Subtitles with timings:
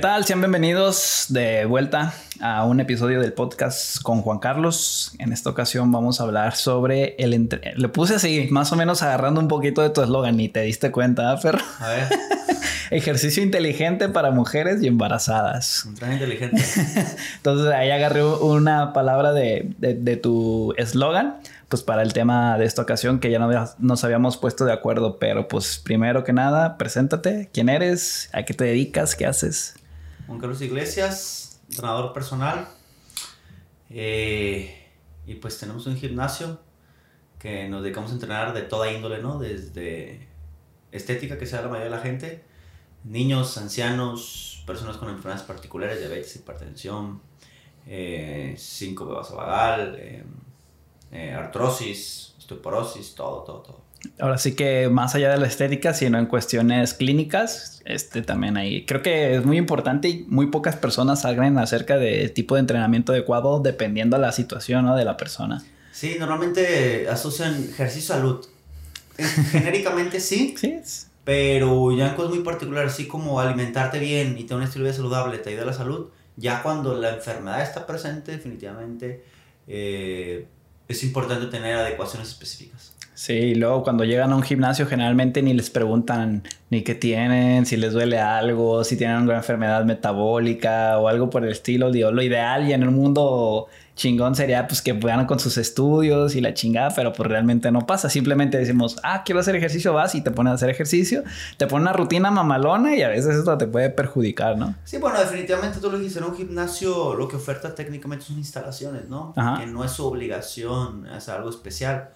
[0.00, 0.24] ¿Qué tal?
[0.24, 5.10] Sean bienvenidos de vuelta a un episodio del podcast con Juan Carlos.
[5.18, 7.34] En esta ocasión vamos a hablar sobre el...
[7.34, 7.74] Entre...
[7.74, 10.92] Le puse así, más o menos agarrando un poquito de tu eslogan y te diste
[10.92, 11.58] cuenta, ¿eh, perro?
[11.80, 12.08] A ver.
[12.92, 15.84] Ejercicio inteligente para mujeres y embarazadas.
[15.84, 16.62] Un traje inteligente.
[17.38, 22.66] Entonces ahí agarré una palabra de, de, de tu eslogan, pues para el tema de
[22.66, 26.78] esta ocasión que ya no nos habíamos puesto de acuerdo, pero pues primero que nada,
[26.78, 29.74] preséntate, quién eres, a qué te dedicas, qué haces.
[30.28, 32.68] Juan Carlos Iglesias, entrenador personal.
[33.88, 34.86] Eh,
[35.26, 36.60] y pues tenemos un gimnasio
[37.38, 39.38] que nos dedicamos a entrenar de toda índole, ¿no?
[39.38, 40.28] Desde
[40.92, 42.44] estética, que sea la mayoría de la gente,
[43.04, 47.22] niños, ancianos, personas con enfermedades particulares, diabetes, hipertensión,
[47.86, 50.24] eh, síncope vasovagal, eh,
[51.10, 53.87] eh, artrosis, osteoporosis, todo, todo, todo.
[54.20, 58.86] Ahora sí que más allá de la estética, sino en cuestiones clínicas, este también ahí.
[58.86, 63.12] Creo que es muy importante y muy pocas personas hablan acerca del tipo de entrenamiento
[63.12, 64.96] adecuado dependiendo de la situación ¿no?
[64.96, 65.64] de la persona.
[65.92, 68.46] Sí, normalmente asocian ejercicio salud.
[69.50, 70.54] Genéricamente sí.
[70.58, 70.80] Sí.
[71.24, 74.92] Pero ya en cosas muy particulares, así como alimentarte bien y tener un estilo de
[74.92, 79.24] vida saludable te ayuda a la salud, ya cuando la enfermedad está presente, definitivamente
[79.66, 80.46] eh,
[80.88, 82.94] es importante tener adecuaciones específicas.
[83.18, 87.66] Sí, y luego cuando llegan a un gimnasio generalmente ni les preguntan ni qué tienen,
[87.66, 91.90] si les duele algo, si tienen alguna enfermedad metabólica o algo por el estilo.
[91.90, 93.66] Digo, lo ideal y en el mundo
[93.98, 97.80] chingón sería pues que puedan con sus estudios y la chingada, pero pues realmente no
[97.80, 98.08] pasa.
[98.08, 101.24] Simplemente decimos, ah, quiero hacer ejercicio, vas y te pones a hacer ejercicio,
[101.58, 104.74] te pones una rutina mamalona y a veces eso te puede perjudicar, ¿no?
[104.84, 109.08] Sí, bueno, definitivamente tú lo dijiste, en un gimnasio lo que oferta técnicamente son instalaciones,
[109.08, 109.34] ¿no?
[109.36, 109.60] Ajá.
[109.60, 112.10] Que no es su obligación, es algo especial.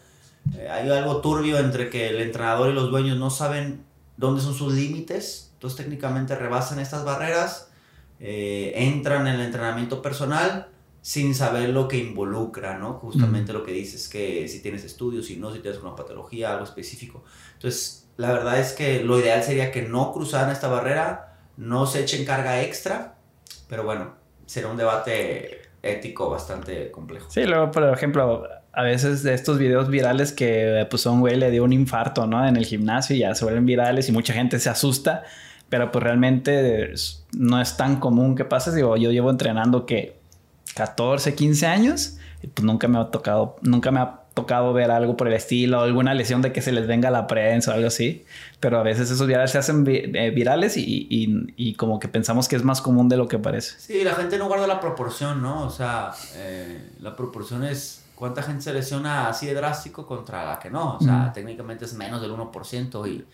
[0.57, 3.85] Eh, hay algo turbio entre que el entrenador y los dueños no saben
[4.17, 7.71] dónde son sus límites, entonces técnicamente rebasan estas barreras,
[8.21, 10.69] eh, entran en el entrenamiento personal
[11.03, 12.95] sin saber lo que involucra, ¿no?
[12.95, 13.57] Justamente mm.
[13.57, 17.25] lo que dices, que si tienes estudios, si no, si tienes una patología, algo específico.
[17.55, 22.03] Entonces, la verdad es que lo ideal sería que no cruzaran esta barrera, no se
[22.03, 23.17] echen carga extra,
[23.69, 24.15] pero bueno,
[24.47, 27.29] será un debate ético bastante complejo.
[27.31, 31.37] Sí, luego, por ejemplo, a veces de estos videos virales que pues a un güey
[31.37, 32.47] le dio un infarto, ¿no?
[32.47, 35.25] En el gimnasio y ya se vuelven virales y mucha gente se asusta,
[35.69, 36.93] pero pues realmente
[37.37, 38.73] no es tan común que pase.
[38.73, 40.22] Digo, yo llevo entrenando que
[40.75, 42.19] 14, 15 años
[42.49, 46.15] pues nunca me ha tocado, nunca me ha tocado ver algo por el estilo, alguna
[46.15, 48.25] lesión de que se les venga la prensa o algo así,
[48.61, 52.49] pero a veces esos virales se hacen eh, virales y, y, y, como que pensamos
[52.49, 53.79] que es más común de lo que parece.
[53.79, 55.65] Sí, la gente no guarda la proporción, ¿no?
[55.67, 60.61] O sea, eh, la proporción es ¿Cuánta gente se lesiona así de drástico contra la
[60.61, 60.95] que no?
[60.95, 61.33] O sea, mm.
[61.33, 63.25] técnicamente es menos del 1% y,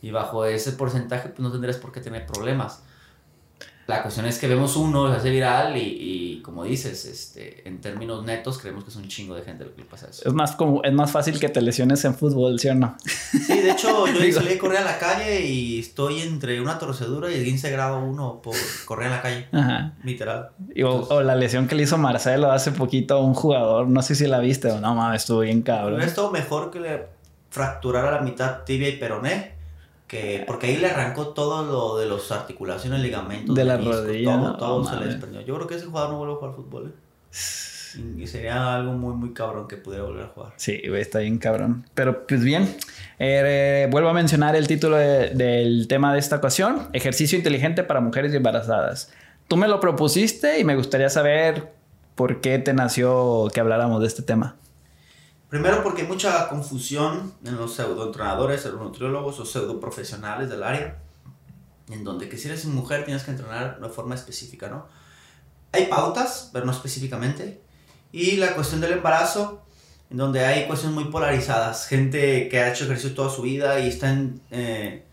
[0.00, 2.82] y bajo ese porcentaje pues no tendrías por qué tener problemas.
[3.90, 7.80] La cuestión es que vemos uno, se hace viral y, y, como dices, este, en
[7.80, 10.28] términos netos creemos que es un chingo de gente lo que le pasa eso.
[10.28, 12.96] Es más, como, es más fácil que te lesiones en fútbol, ¿sí o no?
[13.04, 17.32] Sí, de hecho yo salí a correr a la calle y estoy entre una torcedura
[17.32, 19.48] y el 15 grado 1 por correr a la calle.
[19.50, 19.94] Ajá.
[20.04, 20.50] Literal.
[20.72, 24.14] Y, o, la lesión que le hizo Marcelo hace poquito a un jugador, no sé
[24.14, 26.00] si la viste o no, mames, estuvo bien cabrón.
[26.00, 27.06] Esto mejor que le
[27.50, 29.58] fracturara la mitad tibia y peroné
[30.10, 34.56] que porque ahí le arrancó todo lo de las articulaciones, ligamentos, de la rodilla, todo,
[34.56, 35.40] todo se le desprendió.
[35.42, 36.88] Yo creo que ese jugador no vuelve a jugar fútbol.
[36.88, 38.16] ¿eh?
[38.18, 40.52] Y sería algo muy, muy cabrón que pudiera volver a jugar.
[40.56, 41.86] Sí, está bien cabrón.
[41.94, 42.74] Pero pues bien,
[43.20, 48.00] eh, vuelvo a mencionar el título de, del tema de esta ocasión, Ejercicio inteligente para
[48.00, 49.12] mujeres embarazadas.
[49.46, 51.72] Tú me lo propusiste y me gustaría saber
[52.16, 54.56] por qué te nació que habláramos de este tema.
[55.50, 60.98] Primero porque hay mucha confusión en los pseudoentrenadores, nutriólogos o pseudoprofesionales del área,
[61.90, 64.86] en donde que si eres mujer tienes que entrenar de una forma específica, ¿no?
[65.72, 67.60] Hay pautas, pero no específicamente.
[68.12, 69.64] Y la cuestión del embarazo,
[70.08, 71.88] en donde hay cuestiones muy polarizadas.
[71.88, 75.04] Gente que ha hecho ejercicio toda su vida y está en, eh,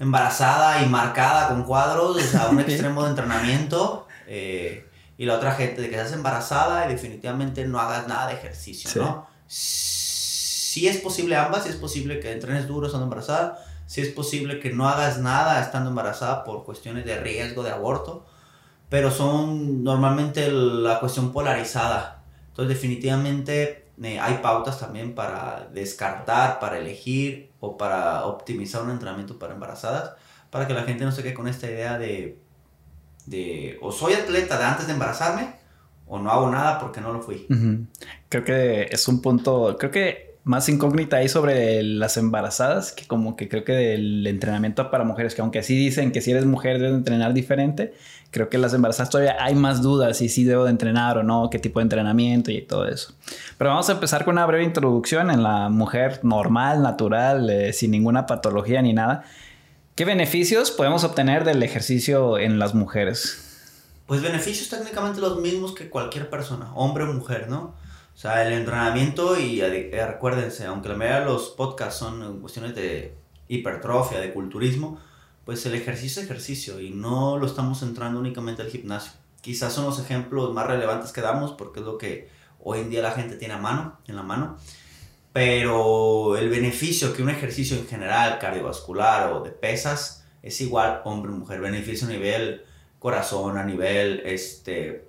[0.00, 4.08] embarazada y marcada con cuadros, o sea, un extremo de entrenamiento.
[4.26, 4.84] Eh,
[5.16, 8.90] y la otra gente de que estás embarazada y definitivamente no hagas nada de ejercicio,
[8.90, 8.98] sí.
[8.98, 9.29] ¿no?
[9.52, 14.60] Si es posible ambas, si es posible que entrenes duro estando embarazada, si es posible
[14.60, 18.24] que no hagas nada estando embarazada por cuestiones de riesgo de aborto,
[18.88, 22.22] pero son normalmente la cuestión polarizada.
[22.50, 29.40] Entonces definitivamente eh, hay pautas también para descartar, para elegir o para optimizar un entrenamiento
[29.40, 30.12] para embarazadas,
[30.50, 32.38] para que la gente no se quede con esta idea de,
[33.26, 35.59] de o soy atleta de antes de embarazarme
[36.10, 37.46] o no hago nada porque no lo fui.
[38.28, 43.36] Creo que es un punto, creo que más incógnita ahí sobre las embarazadas, que como
[43.36, 46.80] que creo que el entrenamiento para mujeres, que aunque sí dicen que si eres mujer
[46.80, 47.94] debes entrenar diferente,
[48.32, 51.48] creo que las embarazadas todavía hay más dudas si sí debo de entrenar o no,
[51.48, 53.14] qué tipo de entrenamiento y todo eso.
[53.56, 57.92] Pero vamos a empezar con una breve introducción en la mujer normal, natural, eh, sin
[57.92, 59.22] ninguna patología ni nada.
[59.94, 63.49] ¿Qué beneficios podemos obtener del ejercicio en las mujeres?
[64.10, 67.76] Pues beneficios técnicamente los mismos que cualquier persona, hombre o mujer, ¿no?
[68.12, 72.74] O sea, el entrenamiento y eh, recuérdense, aunque la mayoría de los podcasts son cuestiones
[72.74, 73.14] de
[73.46, 74.98] hipertrofia, de culturismo,
[75.44, 79.12] pues el ejercicio es ejercicio y no lo estamos entrando únicamente al gimnasio.
[79.42, 82.28] Quizás son los ejemplos más relevantes que damos porque es lo que
[82.58, 84.56] hoy en día la gente tiene a mano, en la mano.
[85.32, 91.60] Pero el beneficio que un ejercicio en general, cardiovascular o de pesas, es igual hombre-mujer.
[91.60, 92.64] Beneficio a nivel
[93.00, 95.08] corazón, a nivel este,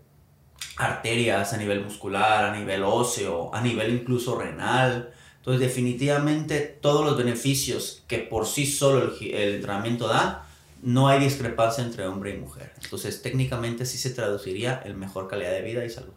[0.78, 5.12] arterias, a nivel muscular, a nivel óseo, a nivel incluso renal.
[5.38, 10.48] Entonces definitivamente todos los beneficios que por sí solo el, entrenamiento da,
[10.82, 12.72] no hay discrepancia entre hombre y mujer.
[12.82, 16.14] Entonces técnicamente sí se traduciría en mejor calidad de vida y salud.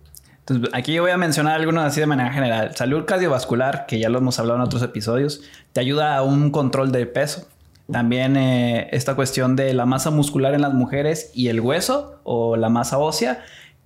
[0.46, 2.76] Entonces, aquí voy a mencionar algunos así de manera general.
[2.76, 5.40] Salud cardiovascular, que ya lo hemos hablado en otros episodios,
[5.72, 7.48] te ayuda a un control de peso.
[7.90, 12.56] También eh, esta cuestión de la masa muscular en las mujeres y el hueso o
[12.56, 13.44] la masa ósea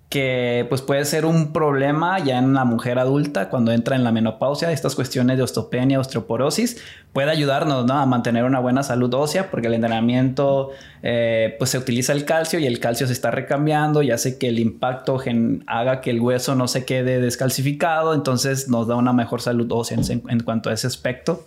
[0.09, 4.13] que pues puede ser un problema ya en la mujer adulta cuando entra en la
[4.13, 9.67] menopausia, estas cuestiones de osteopenia, osteoporosis, puede ayudarnos a mantener una buena salud ósea porque
[9.67, 10.71] el entrenamiento
[11.03, 14.49] eh, pues se utiliza el calcio y el calcio se está recambiando y hace que
[14.49, 15.21] el impacto
[15.67, 19.99] haga que el hueso no se quede descalcificado, entonces nos da una mejor salud ósea
[19.99, 21.45] en, en cuanto a ese aspecto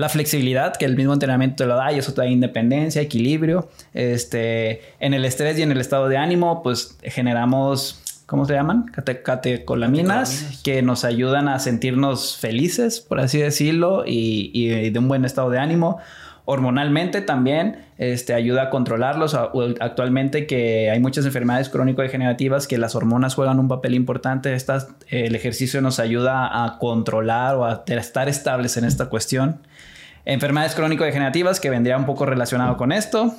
[0.00, 3.68] la flexibilidad que el mismo entrenamiento te lo da y eso te da independencia, equilibrio.
[3.92, 8.86] Este, en el estrés y en el estado de ánimo, pues generamos ¿cómo se llaman?
[9.22, 15.50] catecolaminas, que nos ayudan a sentirnos felices, por así decirlo, y, de un buen estado
[15.50, 15.98] de ánimo.
[16.46, 19.34] Hormonalmente también este, ayuda a controlarlos.
[19.34, 24.54] Actualmente que hay muchas enfermedades crónico-degenerativas que las hormonas juegan un papel importante.
[24.54, 29.60] Estas, el ejercicio nos ayuda a controlar o a estar estables en esta cuestión.
[30.24, 33.34] Enfermedades crónico-degenerativas que vendría un poco relacionado con esto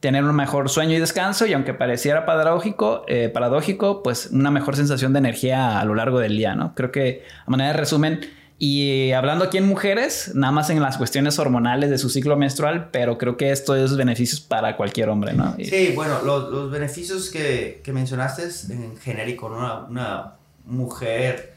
[0.00, 4.76] tener un mejor sueño y descanso y aunque pareciera paradójico, eh, paradójico, pues una mejor
[4.76, 6.74] sensación de energía a lo largo del día, ¿no?
[6.74, 8.20] Creo que a manera de resumen,
[8.58, 12.90] y hablando aquí en mujeres, nada más en las cuestiones hormonales de su ciclo menstrual,
[12.90, 15.56] pero creo que esto es beneficios para cualquier hombre, ¿no?
[15.58, 20.32] Sí, bueno, los, beneficios que, mencionaste en genérico, una, una
[20.66, 21.55] mujer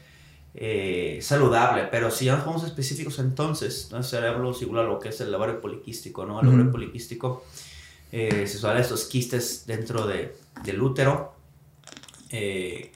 [0.62, 4.02] eh, saludable, pero si ya nos vamos específicos entonces, ¿no?
[4.02, 6.38] cerebro igual a lo que es el ovario poliquístico, ¿no?
[6.38, 7.44] El ovario poliquístico
[8.12, 11.32] eh, se suelen estos quistes dentro de, del útero
[12.28, 12.92] eh,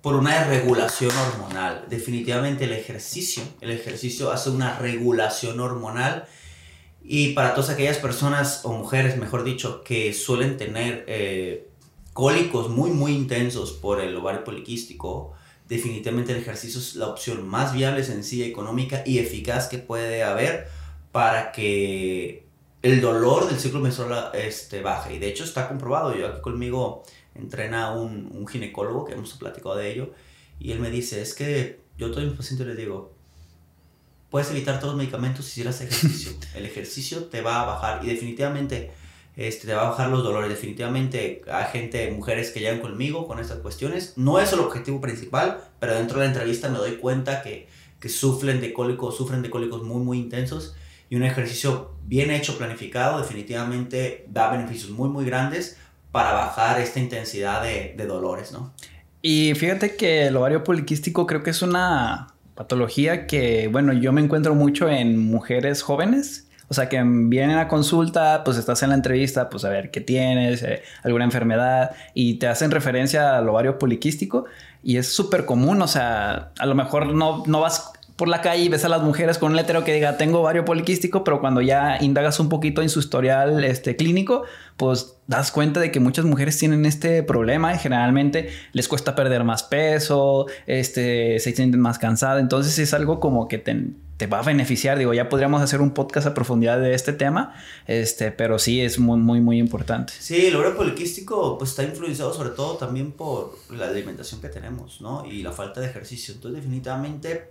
[0.00, 1.84] por una regulación hormonal.
[1.90, 6.24] Definitivamente el ejercicio, el ejercicio hace una regulación hormonal
[7.04, 11.68] y para todas aquellas personas o mujeres, mejor dicho, que suelen tener eh,
[12.14, 15.34] cólicos muy muy intensos por el ovario poliquístico,
[15.72, 20.68] definitivamente el ejercicio es la opción más viable, sencilla, económica y eficaz que puede haber
[21.12, 22.44] para que
[22.82, 25.10] el dolor del ciclo menstrual este, baja.
[25.12, 26.14] Y de hecho está comprobado.
[26.14, 27.02] Yo aquí conmigo
[27.34, 30.10] entrena un, un ginecólogo que hemos platicado de ello.
[30.60, 33.14] Y él me dice, es que yo a todos mis pacientes les digo,
[34.30, 36.32] puedes evitar todos los medicamentos si hicieras ejercicio.
[36.54, 38.92] El ejercicio te va a bajar y definitivamente
[39.36, 40.50] este, te va a bajar los dolores.
[40.50, 44.14] Definitivamente hay gente, mujeres que llegan conmigo con estas cuestiones.
[44.16, 47.68] No es el objetivo principal, pero dentro de la entrevista me doy cuenta que,
[48.00, 50.74] que sufren de cólicos, sufren de cólicos muy, muy intensos
[51.08, 55.78] y un ejercicio bien hecho, planificado, definitivamente da beneficios muy, muy grandes
[56.10, 58.72] para bajar esta intensidad de, de dolores, ¿no?
[59.22, 64.20] Y fíjate que el ovario poliquístico creo que es una patología que, bueno, yo me
[64.20, 66.48] encuentro mucho en mujeres jóvenes.
[66.72, 70.00] O sea, que vienen a consulta, pues estás en la entrevista, pues a ver qué
[70.00, 74.46] tienes, eh, alguna enfermedad, y te hacen referencia al ovario poliquístico.
[74.82, 78.62] Y es súper común, o sea, a lo mejor no, no vas por la calle
[78.62, 81.60] y ves a las mujeres con un letrero que diga tengo ovario poliquístico, pero cuando
[81.60, 84.44] ya indagas un poquito en su historial este, clínico,
[84.78, 89.44] pues das cuenta de que muchas mujeres tienen este problema y generalmente les cuesta perder
[89.44, 93.88] más peso, este, se sienten más cansadas, entonces es algo como que te,
[94.22, 97.54] te, va a beneficiar, digo, ya podríamos hacer un podcast a profundidad de este tema,
[97.88, 100.12] este, pero sí es muy, muy, muy importante.
[100.16, 105.00] Sí, el ovario poliquístico pues está influenciado sobre todo también por la alimentación que tenemos,
[105.00, 105.26] ¿no?
[105.26, 107.50] Y la falta de ejercicio, entonces definitivamente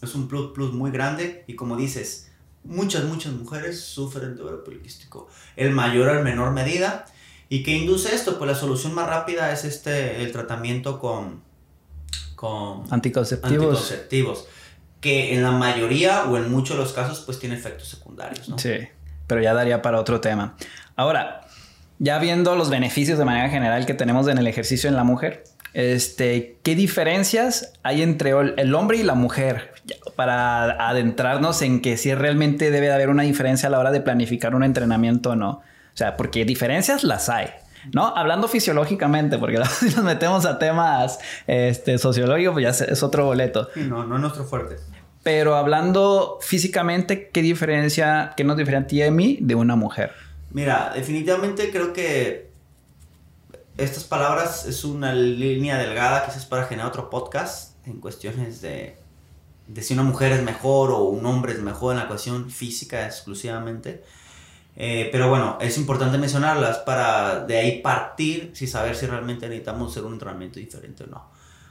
[0.00, 2.30] es un plus, plus muy grande y como dices,
[2.62, 5.28] muchas, muchas mujeres sufren de ovario poliquístico.
[5.56, 7.06] El mayor o en menor medida.
[7.48, 8.38] ¿Y qué induce esto?
[8.38, 11.42] Pues la solución más rápida es este, el tratamiento con,
[12.36, 13.66] con anticonceptivos.
[13.66, 14.46] anticonceptivos.
[15.02, 18.58] Que en la mayoría o en muchos de los casos pues tiene efectos secundarios, ¿no?
[18.58, 18.88] Sí,
[19.26, 20.54] pero ya daría para otro tema.
[20.96, 21.42] Ahora,
[21.98, 25.42] ya viendo los beneficios de manera general que tenemos en el ejercicio en la mujer,
[25.74, 29.72] este, ¿qué diferencias hay entre el hombre y la mujer?
[30.14, 34.00] Para adentrarnos en que si realmente debe de haber una diferencia a la hora de
[34.00, 35.50] planificar un entrenamiento o no.
[35.50, 37.48] O sea, porque diferencias las hay.
[37.92, 38.16] ¿No?
[38.16, 43.68] Hablando fisiológicamente, porque si nos metemos a temas este, sociológicos, pues ya es otro boleto.
[43.76, 44.76] no, no es nuestro fuerte.
[45.22, 50.12] Pero hablando físicamente, ¿qué diferencia, qué nos diferencia a mí de una mujer?
[50.50, 52.50] Mira, definitivamente creo que
[53.76, 58.96] estas palabras es una línea delgada quizás para generar otro podcast en cuestiones de,
[59.68, 63.06] de si una mujer es mejor o un hombre es mejor en la cuestión física
[63.06, 64.02] exclusivamente.
[64.74, 69.90] Eh, pero bueno, es importante mencionarlas para de ahí partir si saber si realmente necesitamos
[69.92, 71.30] hacer un entrenamiento diferente o no.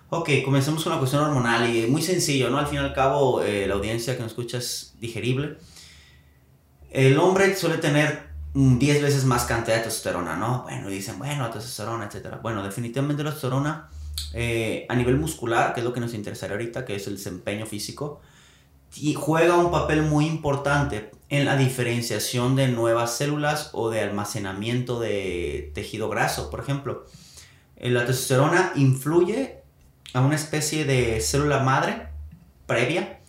[0.10, 2.60] Ok, comencemos con la cuestión hormonal y muy sencillo, ¿no?
[2.60, 5.58] Al fin y al cabo, eh, la audiencia que nos escucha es digerible.
[6.92, 10.64] El hombre suele tener 10 veces más cantidad de testosterona, ¿no?
[10.64, 12.36] Bueno, dicen, bueno, testosterona, etc.
[12.42, 13.90] Bueno, definitivamente la testosterona
[14.34, 17.66] eh, a nivel muscular, que es lo que nos interesaría ahorita, que es el desempeño
[17.66, 18.22] físico,
[19.16, 25.72] juega un papel muy importante en la diferenciación de nuevas células o de almacenamiento de
[25.74, 27.06] tejido graso, por ejemplo.
[27.78, 29.62] Eh, la testosterona influye
[30.14, 32.10] a una especie de célula madre
[32.68, 33.22] previa.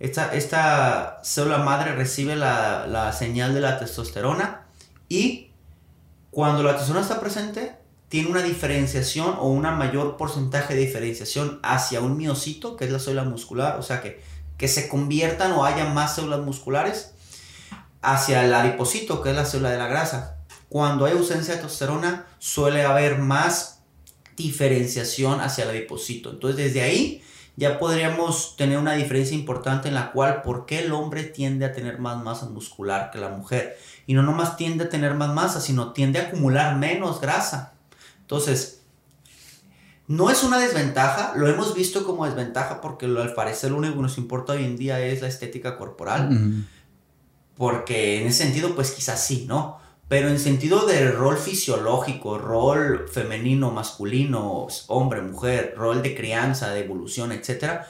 [0.00, 4.66] Esta, esta célula madre recibe la, la señal de la testosterona
[5.08, 5.52] y
[6.32, 7.76] cuando la testosterona está presente,
[8.08, 12.98] tiene una diferenciación o un mayor porcentaje de diferenciación hacia un miocito, que es la
[12.98, 14.20] célula muscular, o sea que,
[14.56, 17.12] que se conviertan o haya más células musculares
[18.02, 20.36] hacia el adipocito, que es la célula de la grasa.
[20.68, 23.82] Cuando hay ausencia de testosterona, suele haber más
[24.36, 26.30] diferenciación hacia el adipocito.
[26.30, 27.22] Entonces, desde ahí
[27.56, 31.72] ya podríamos tener una diferencia importante en la cual por qué el hombre tiende a
[31.72, 33.78] tener más masa muscular que la mujer.
[34.06, 37.74] Y no nomás tiende a tener más masa, sino tiende a acumular menos grasa.
[38.20, 38.83] Entonces,
[40.06, 44.02] no es una desventaja, lo hemos visto como desventaja porque al parecer lo único que
[44.02, 46.66] nos importa hoy en día es la estética corporal.
[47.56, 49.78] Porque en ese sentido, pues quizás sí, ¿no?
[50.08, 56.84] Pero en sentido de rol fisiológico, rol femenino, masculino, hombre, mujer, rol de crianza, de
[56.84, 57.82] evolución, etc.,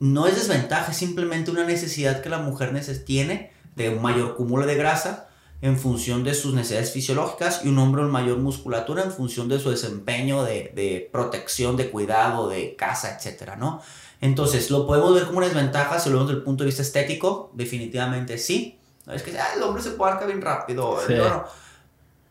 [0.00, 2.72] no es desventaja, es simplemente una necesidad que la mujer
[3.04, 5.27] tiene de un mayor cúmulo de grasa
[5.60, 9.58] en función de sus necesidades fisiológicas y un hombre en mayor musculatura en función de
[9.58, 13.82] su desempeño de, de protección, de cuidado, de caza, etc., ¿no?
[14.20, 16.82] Entonces, ¿lo podemos ver como una desventaja si lo vemos desde el punto de vista
[16.82, 17.50] estético?
[17.54, 18.78] Definitivamente sí
[19.14, 20.98] es que ah, el hombre se puede arcar bien rápido.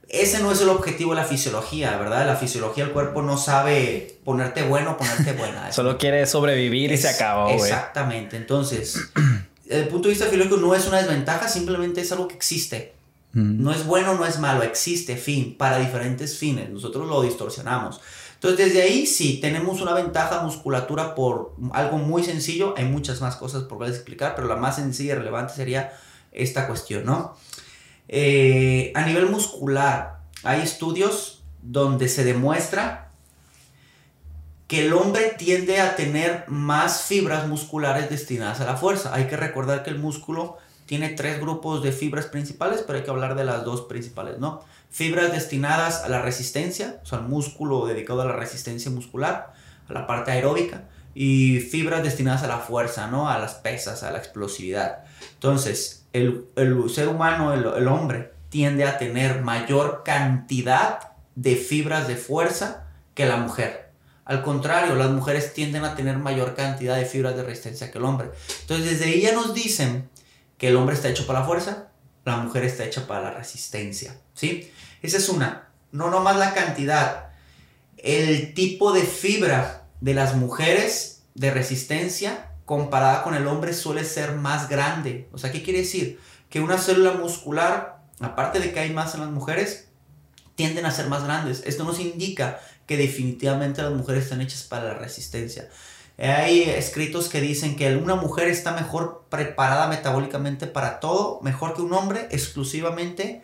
[0.07, 2.25] ese no es el objetivo de la fisiología, ¿verdad?
[2.25, 5.71] La fisiología del cuerpo no sabe ponerte bueno o ponerte buena.
[5.71, 8.37] Solo quiere sobrevivir y se acabó, Exactamente.
[8.37, 9.09] Entonces,
[9.65, 12.93] desde el punto de vista fisiológico no es una desventaja, simplemente es algo que existe.
[13.37, 16.71] No es bueno, no es malo, existe, fin, para diferentes fines.
[16.71, 18.01] Nosotros lo distorsionamos.
[18.33, 22.73] Entonces, desde ahí sí tenemos una ventaja musculatura por algo muy sencillo.
[22.77, 25.93] Hay muchas más cosas por explicar, pero la más sencilla y relevante sería
[26.31, 27.35] esta cuestión, ¿no?
[28.07, 33.11] Eh, a nivel muscular, hay estudios donde se demuestra
[34.67, 39.13] que el hombre tiende a tener más fibras musculares destinadas a la fuerza.
[39.13, 43.11] Hay que recordar que el músculo tiene tres grupos de fibras principales, pero hay que
[43.11, 44.63] hablar de las dos principales, ¿no?
[44.89, 49.53] Fibras destinadas a la resistencia, o sea, el músculo dedicado a la resistencia muscular,
[49.89, 53.29] a la parte aeróbica, y fibras destinadas a la fuerza, ¿no?
[53.29, 54.99] A las pesas, a la explosividad.
[55.33, 56.45] Entonces, el,
[56.89, 60.99] ser humano, el, hombre, tiende a tener mayor cantidad
[61.35, 63.89] de fibras de fuerza que la mujer.
[64.23, 68.05] Al contrario, las mujeres tienden a tener mayor cantidad de fibras de resistencia que el
[68.05, 68.29] hombre.
[68.61, 70.09] Entonces, desde ahí ya nos dicen
[70.57, 71.89] que el hombre está hecho para la fuerza,
[72.25, 74.17] la mujer está hecha para la resistencia.
[74.33, 74.71] ¿Sí?
[75.01, 75.69] Esa es una.
[75.91, 77.29] No nomás la cantidad.
[77.97, 84.33] El tipo de fibra de las mujeres de resistencia comparada con el hombre suele ser
[84.33, 85.29] más grande.
[85.31, 86.19] O sea, ¿qué quiere decir?
[86.49, 89.87] Que una célula muscular, aparte de que hay más en las mujeres,
[90.55, 91.63] tienden a ser más grandes.
[91.65, 95.69] Esto nos indica que definitivamente las mujeres están hechas para la resistencia.
[96.17, 101.81] Hay escritos que dicen que una mujer está mejor preparada metabólicamente para todo, mejor que
[101.81, 103.43] un hombre, exclusivamente,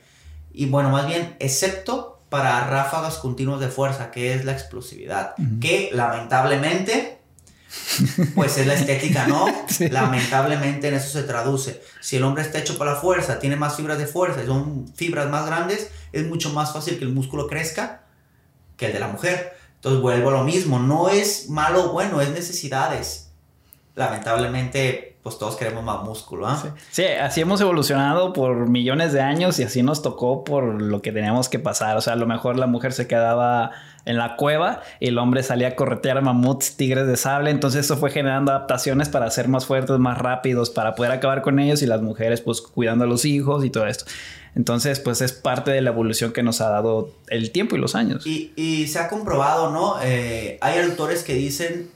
[0.51, 5.92] y bueno, más bien, excepto para ráfagas continuas de fuerza, que es la explosividad, que
[5.94, 7.20] lamentablemente
[8.36, 9.48] pues es la estética, ¿no?
[9.92, 11.82] Lamentablemente en eso se traduce.
[12.01, 14.88] Si el hombre está hecho para la fuerza, tiene más fibras de fuerza y son
[14.96, 18.03] fibras más grandes, es mucho más fácil que el músculo crezca
[18.77, 19.58] que el de la mujer.
[19.84, 23.32] Entonces vuelvo a lo mismo, no es malo o bueno, es necesidades.
[23.96, 26.74] lamentablemente, pues todos queremos más músculo, ¿ah?
[26.90, 27.04] Sí.
[27.04, 31.50] así hemos evolucionado por millones de años y así nos tocó por lo que teníamos
[31.50, 31.98] que pasar.
[31.98, 33.72] O sea, a lo mejor la mujer se quedaba
[34.06, 37.52] en la cueva y el hombre salía a corretear mamuts, tigres de sable.
[37.52, 41.60] Entonces eso fue generando adaptaciones para ser más fuertes, más rápidos, para poder acabar con
[41.60, 44.06] ellos y las mujeres pues cuidando a los hijos y todo esto.
[44.55, 47.95] Entonces, pues es parte de la evolución que nos ha dado el tiempo y los
[47.95, 48.25] años.
[48.25, 49.95] Y, se ha comprobado, ¿no?
[50.03, 51.89] Eh, hay autores que dicen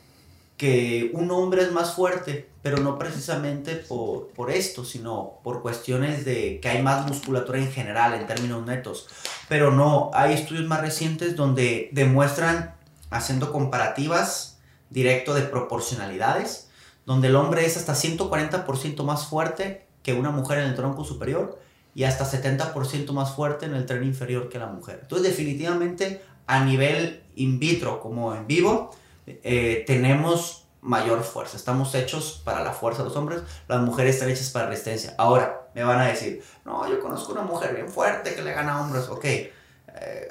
[0.57, 6.25] que un hombre es más fuerte, pero no precisamente por, por esto, sino por cuestiones
[6.25, 9.07] de que hay más musculatura en general, en términos netos.
[9.47, 12.75] Pero no, hay estudios más recientes donde demuestran,
[13.11, 14.57] haciendo comparativas
[14.89, 16.69] directo de proporcionalidades,
[17.05, 21.59] donde el hombre es hasta 140% más fuerte que una mujer en el tronco superior
[21.97, 24.99] y hasta 70% más fuerte en el tren inferior que la mujer.
[25.01, 31.57] Entonces, definitivamente, a nivel in vitro como en vivo, eh, tenemos mayor fuerza.
[31.57, 35.15] Estamos hechos para la fuerza de los hombres, las mujeres están hechas para resistencia.
[35.17, 38.75] Ahora, me van a decir, no, yo conozco una mujer bien fuerte que le gana
[38.75, 39.09] a hombres.
[39.09, 39.51] Ok, eh,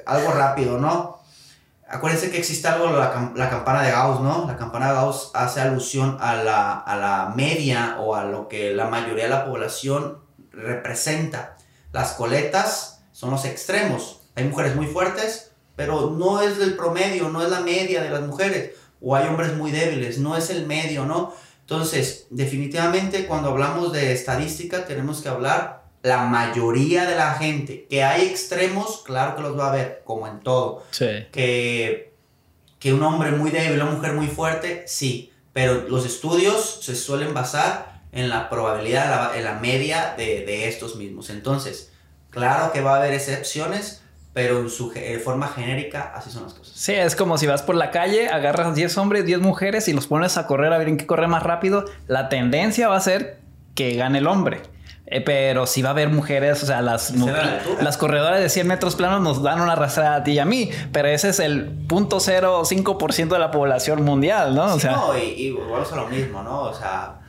[0.05, 1.19] algo rápido, ¿no?
[1.85, 4.45] Acuérdense que existe algo, la, la, campana de Gauss, ¿no?
[4.47, 8.73] La campana de Gauss hace alusión a la, a la media o a lo que
[8.73, 11.56] la mayoría de la población representa.
[11.91, 14.21] Las coletas son los extremos.
[14.35, 18.21] Hay mujeres muy fuertes, pero no es el promedio, no es la media de las
[18.21, 21.33] mujeres o hay hombres muy débiles, no es el medio, ¿no?
[21.61, 27.85] Entonces, definitivamente cuando hablamos de estadística tenemos que hablar la mayoría de la gente.
[27.89, 30.83] Que hay extremos, claro que los va a haber, como en todo.
[30.91, 31.27] Sí.
[31.31, 32.13] Que,
[32.79, 35.33] que un hombre muy débil, una mujer muy fuerte, sí.
[35.51, 40.95] Pero los estudios se suelen basar en la probabilidad, en la media de, de estos
[40.95, 41.29] mismos.
[41.29, 41.91] Entonces,
[42.29, 44.01] claro que va a haber excepciones,
[44.33, 46.75] pero en su forma genérica así son las cosas.
[46.75, 50.07] Sí, es como si vas por la calle, agarras 10 hombres, 10 mujeres y los
[50.07, 53.39] pones a correr a ver en qué corre más rápido, la tendencia va a ser
[53.73, 54.61] que gane el hombre.
[55.09, 57.13] Eh, pero si va a haber mujeres, o sea, las,
[57.81, 60.69] las corredoras de 100 metros planos nos dan una arrastrada a ti y a mí,
[60.91, 64.75] pero ese es el 0.05% de la población mundial, ¿no?
[64.75, 66.63] O sea, no, y, y a lo mismo, ¿no?
[66.63, 67.21] O sea,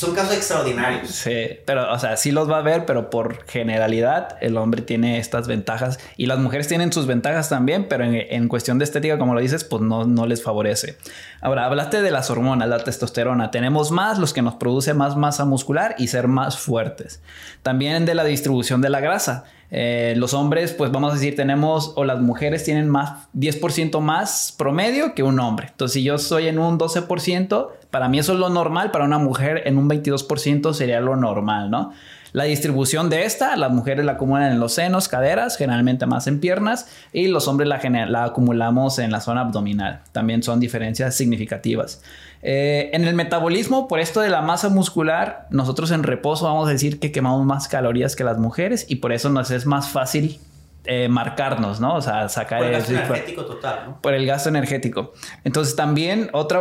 [0.00, 1.10] son casos extraordinarios.
[1.10, 5.18] Sí, pero, o sea, sí los va a ver, pero por generalidad el hombre tiene
[5.18, 9.34] estas ventajas y las mujeres tienen sus ventajas también, pero en, cuestión de estética, como
[9.34, 10.96] lo dices, pues no, no les favorece.
[11.42, 13.50] Ahora, hablaste de las hormonas, la testosterona.
[13.50, 17.20] Tenemos más los que nos produce más masa muscular y ser más fuertes.
[17.62, 19.44] También de la distribución de la grasa.
[19.70, 24.54] Eh, los hombres, pues vamos a decir, tenemos, o las mujeres tienen más, 10% más
[24.56, 25.68] promedio que un hombre.
[25.70, 29.18] Entonces, si yo soy en un 12%, para mí eso es lo normal, para una
[29.18, 31.92] mujer en un 22% sería lo normal, ¿no?
[32.32, 36.38] La distribución de esta, las mujeres la acumulan en los senos, caderas, generalmente más en
[36.38, 40.02] piernas, y los hombres la, la acumulamos en la zona abdominal.
[40.12, 42.02] También son diferencias significativas.
[42.42, 46.72] Eh, en el metabolismo, por esto de la masa muscular, nosotros en reposo vamos a
[46.72, 50.38] decir que quemamos más calorías que las mujeres y por eso nos es más fácil
[50.84, 51.96] eh, marcarnos, ¿no?
[51.96, 54.00] O sea, sacar por el gasto energético total, ¿no?
[54.00, 55.12] Por el gasto energético.
[55.44, 56.60] Entonces, también otra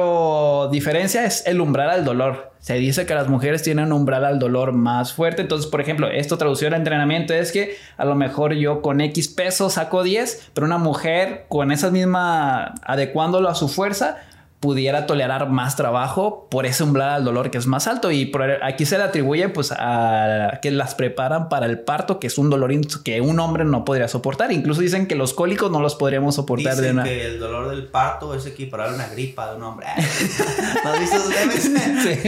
[0.72, 2.52] diferencia es el umbral al dolor.
[2.60, 5.42] Se dice que las mujeres tienen un umbral al dolor más fuerte.
[5.42, 9.30] Entonces, por ejemplo, esto traducido al entrenamiento es que a lo mejor yo con X
[9.30, 14.18] peso saco 10, pero una mujer con esa misma, adecuándolo a su fuerza,
[14.60, 18.86] pudiera tolerar más trabajo por ese umbral al dolor que es más alto y aquí
[18.86, 22.70] se le atribuye pues a que las preparan para el parto que es un dolor
[23.04, 26.76] que un hombre no podría soportar incluso dicen que los cólicos no los podríamos soportar
[26.76, 27.04] dicen de una...
[27.04, 29.88] que el dolor del parto es equiparable a una gripa de un hombre
[30.84, 31.18] ¿no has visto
[32.04, 32.20] sí.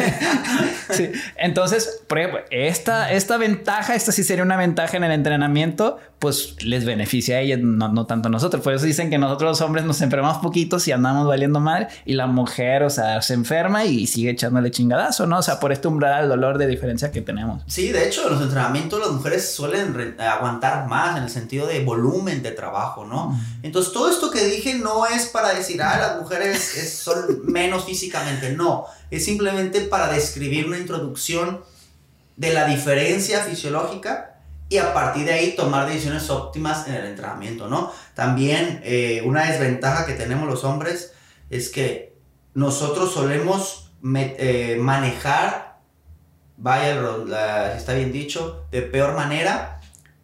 [0.89, 1.11] sí.
[1.35, 6.63] entonces por ejemplo esta, esta ventaja esta sí sería una ventaja en el entrenamiento pues
[6.63, 8.61] les beneficia a ellas, no, tanto a nosotros.
[8.61, 12.13] Por eso dicen que nosotros los hombres nos enfermamos poquitos y andamos valiendo mal y
[12.21, 15.39] la mujer, o sea, se enferma y sigue echándole chingadazo, ¿no?
[15.39, 17.63] O sea, por este umbral al dolor de diferencia que tenemos.
[17.67, 21.83] Sí, de hecho, en los entrenamientos las mujeres suelen aguantar más en el sentido de
[21.83, 23.37] volumen de trabajo, ¿no?
[23.63, 28.51] Entonces, todo esto que dije no es para decir, ah, las mujeres son menos físicamente,
[28.51, 28.85] no.
[29.09, 31.61] Es simplemente para describir una introducción
[32.37, 34.35] de la diferencia fisiológica
[34.69, 37.91] y a partir de ahí tomar decisiones óptimas en el entrenamiento, ¿no?
[38.13, 41.11] También eh, una desventaja que tenemos los hombres
[41.49, 42.10] es que
[42.53, 45.79] nosotros solemos eh, manejar,
[46.57, 49.79] vaya, si está bien dicho, de peor manera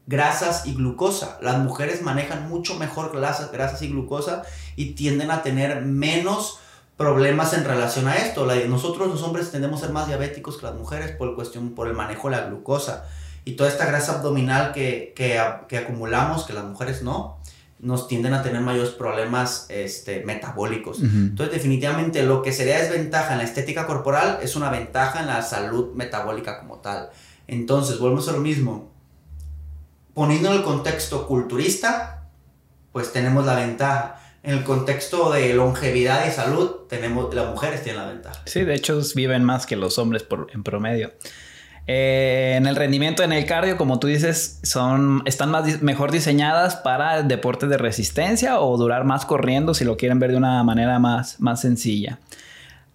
[0.07, 1.37] grasas y glucosa.
[1.41, 4.43] Las mujeres manejan mucho mejor grasas, grasas y glucosa
[4.75, 6.59] y tienden a tener menos
[6.95, 8.45] problemas en relación a esto.
[8.67, 11.93] nosotros los hombres tendemos a ser más diabéticos que las mujeres por, cuestión, por el
[11.93, 13.05] manejo de la glucosa
[13.45, 17.36] y toda esta grasa abdominal que, que, que acumulamos, que las mujeres no,
[17.79, 20.99] nos tienden a tener mayores problemas este, metabólicos.
[21.01, 25.41] Entonces, definitivamente lo que sería desventaja en la estética corporal es una ventaja en la
[25.43, 27.09] salud metabólica como tal.
[27.47, 28.91] Entonces, volvemos a lo mismo.
[30.13, 32.29] Poniendo en el contexto culturista,
[32.91, 34.21] pues tenemos la ventaja.
[34.41, 38.41] En el contexto de longevidad y salud, tenemos, las mujeres tienen la ventaja.
[38.45, 41.11] Sí, de hecho viven más que los hombres por, en promedio.
[41.87, 46.75] Eh, en el rendimiento en el cardio, como tú dices, son, están más, mejor diseñadas
[46.75, 50.99] para deportes de resistencia o durar más corriendo si lo quieren ver de una manera
[50.99, 52.19] más, más sencilla.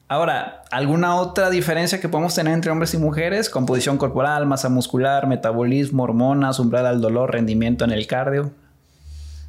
[0.09, 3.49] Ahora, ¿alguna otra diferencia que podemos tener entre hombres y mujeres?
[3.49, 8.53] Composición corporal, masa muscular, metabolismo, hormonas, umbral al dolor, rendimiento en el cardio.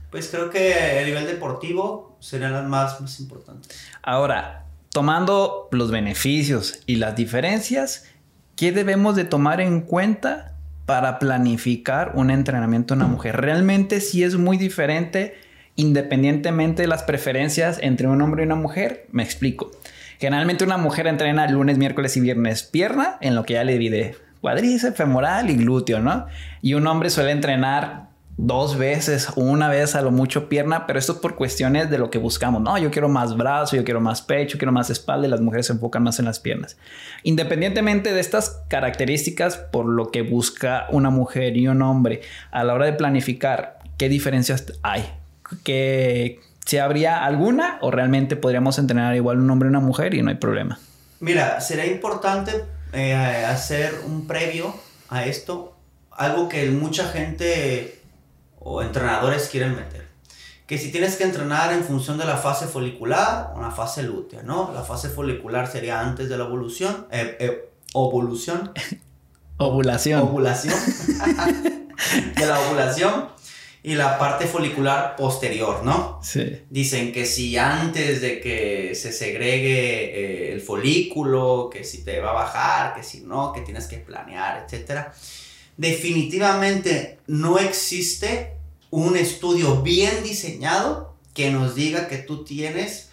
[0.10, 3.78] Pues creo que a nivel deportivo serían las más, más importantes.
[4.02, 8.06] Ahora, tomando los beneficios y las diferencias,
[8.64, 10.54] ¿qué debemos de tomar en cuenta
[10.86, 13.42] para planificar un entrenamiento en una mujer?
[13.42, 15.36] Realmente sí es muy diferente
[15.76, 19.06] independientemente de las preferencias entre un hombre y una mujer.
[19.12, 19.70] Me explico.
[20.18, 24.16] Generalmente una mujer entrena lunes, miércoles y viernes pierna, en lo que ya le divide
[24.40, 26.28] cuádriceps, femoral y glúteo, ¿no?
[26.62, 31.14] Y un hombre suele entrenar dos veces una vez a lo mucho pierna, pero esto
[31.14, 32.62] es por cuestiones de lo que buscamos.
[32.62, 35.68] No, yo quiero más brazo, yo quiero más pecho, quiero más espalda y las mujeres
[35.68, 36.78] se enfocan más en las piernas.
[37.24, 42.74] Independientemente de estas características, por lo que busca una mujer y un hombre a la
[42.74, 45.06] hora de planificar, ¿qué diferencias hay?
[45.64, 50.22] ¿Qué, si habría alguna o realmente podríamos entrenar igual un hombre y una mujer y
[50.22, 50.80] no hay problema?
[51.20, 52.52] Mira, será importante
[52.92, 54.74] eh, hacer un previo
[55.10, 55.78] a esto,
[56.12, 58.03] algo que mucha gente
[58.64, 60.08] o entrenadores quieren meter.
[60.68, 64.44] Que si tienes que entrenar en función de la fase folicular o la fase lútea,
[64.44, 64.72] ¿no?
[64.74, 68.72] La fase folicular sería antes de la evolución, eh, eh, ovulación.
[69.58, 70.22] Ovulación.
[70.22, 70.74] Ovulación.
[72.36, 73.30] de la ovulación
[73.84, 76.20] y la parte folicular posterior, ¿no?
[76.24, 76.62] Sí.
[76.70, 82.32] Dicen que si antes de que se segregue eh, el folículo, que si te va
[82.32, 85.14] a bajar, que si no, que tienes que planear, etcétera
[85.78, 88.53] definitivamente no existe
[88.94, 93.10] un estudio bien diseñado que nos diga que tú tienes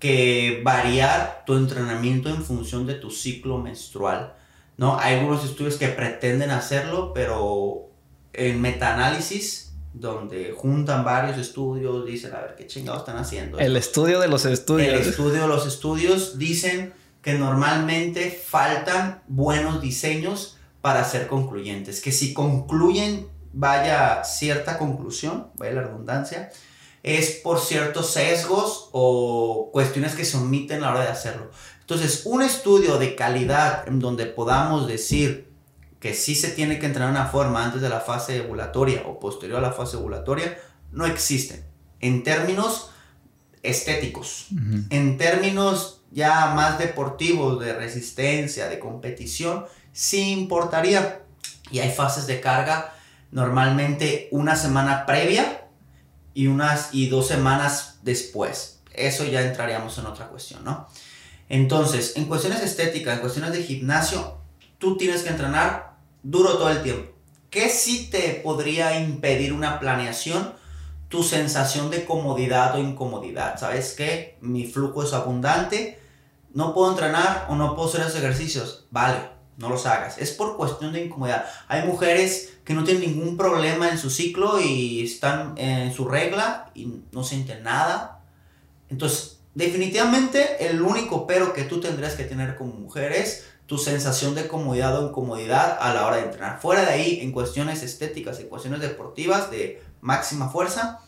[0.00, 4.34] que variar tu entrenamiento en función de tu ciclo menstrual.
[4.76, 4.98] ¿no?
[4.98, 7.90] Hay algunos estudios que pretenden hacerlo, pero
[8.32, 13.60] en metaanálisis, donde juntan varios estudios, dicen, a ver, ¿qué chingados están haciendo?
[13.60, 14.88] El estudio de los estudios.
[14.88, 22.00] El estudio de los estudios dicen que normalmente faltan buenos diseños para ser concluyentes.
[22.00, 26.50] Que si concluyen, vaya cierta conclusión, vaya la redundancia,
[27.02, 31.50] es por ciertos sesgos o cuestiones que se omiten a la hora de hacerlo.
[31.80, 35.50] Entonces, un estudio de calidad en donde podamos decir
[35.98, 39.58] que sí se tiene que entrenar una forma antes de la fase ovulatoria o posterior
[39.58, 40.58] a la fase ovulatoria,
[40.92, 41.64] no existe.
[42.00, 42.90] En términos
[43.62, 44.46] estéticos,
[44.88, 51.22] en términos ya más deportivos, de resistencia, de competición, sí importaría.
[51.70, 52.94] Y hay fases de carga,
[53.30, 55.68] normalmente una semana previa
[56.34, 58.80] y unas y dos semanas después.
[58.92, 60.88] Eso ya entraríamos en otra cuestión, ¿no?
[61.48, 64.38] Entonces, en cuestiones estéticas, en cuestiones de gimnasio,
[64.78, 67.12] tú tienes que entrenar duro todo el tiempo.
[67.50, 70.54] ¿Qué sí te podría impedir una planeación?
[71.08, 73.58] Tu sensación de comodidad o incomodidad.
[73.58, 74.38] ¿Sabes qué?
[74.40, 76.00] Mi flujo es abundante,
[76.54, 78.86] no puedo entrenar o no puedo hacer esos ejercicios.
[78.92, 79.18] Vale,
[79.56, 80.18] no los hagas.
[80.18, 81.46] Es por cuestión de incomodidad.
[81.66, 86.70] Hay mujeres que no tienen ningún problema en su ciclo y están en su regla
[86.72, 88.20] y no sienten nada.
[88.88, 94.36] Entonces, definitivamente el único pero que tú tendrías que tener como mujer es tu sensación
[94.36, 96.60] de comodidad o incomodidad a la hora de entrenar.
[96.60, 101.00] Fuera de ahí, en cuestiones estéticas, en cuestiones deportivas de máxima fuerza,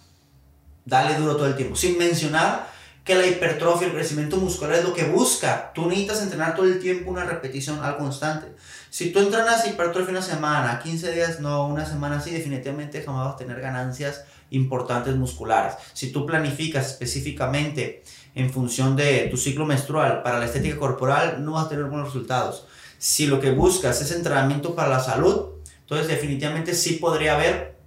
[0.84, 1.76] dale duro todo el tiempo.
[1.76, 2.66] Sin mencionar
[3.04, 5.70] que la hipertrofia, el crecimiento muscular es lo que busca.
[5.74, 8.48] Tú necesitas entrenar todo el tiempo una repetición al constante.
[8.92, 13.34] Si tú entrenas hipertrofia una semana, 15 días no, una semana sí, definitivamente jamás vas
[13.36, 15.76] a tener ganancias importantes musculares.
[15.94, 18.02] Si tú planificas específicamente
[18.34, 22.08] en función de tu ciclo menstrual para la estética corporal, no vas a tener buenos
[22.08, 22.66] resultados.
[22.98, 27.78] Si lo que buscas es entrenamiento para la salud, entonces definitivamente sí podría haber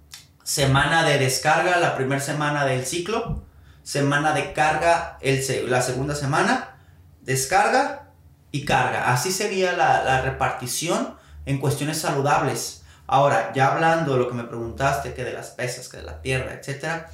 [0.42, 3.44] semana de descarga, la primera semana del ciclo,
[3.84, 6.78] semana de carga, el, la segunda semana,
[7.22, 8.05] descarga
[8.52, 9.12] y carga.
[9.12, 11.14] Así sería la, la repartición
[11.46, 12.82] en cuestiones saludables.
[13.06, 16.22] Ahora, ya hablando de lo que me preguntaste, que de las pesas, que de la
[16.22, 17.06] pierna, etc.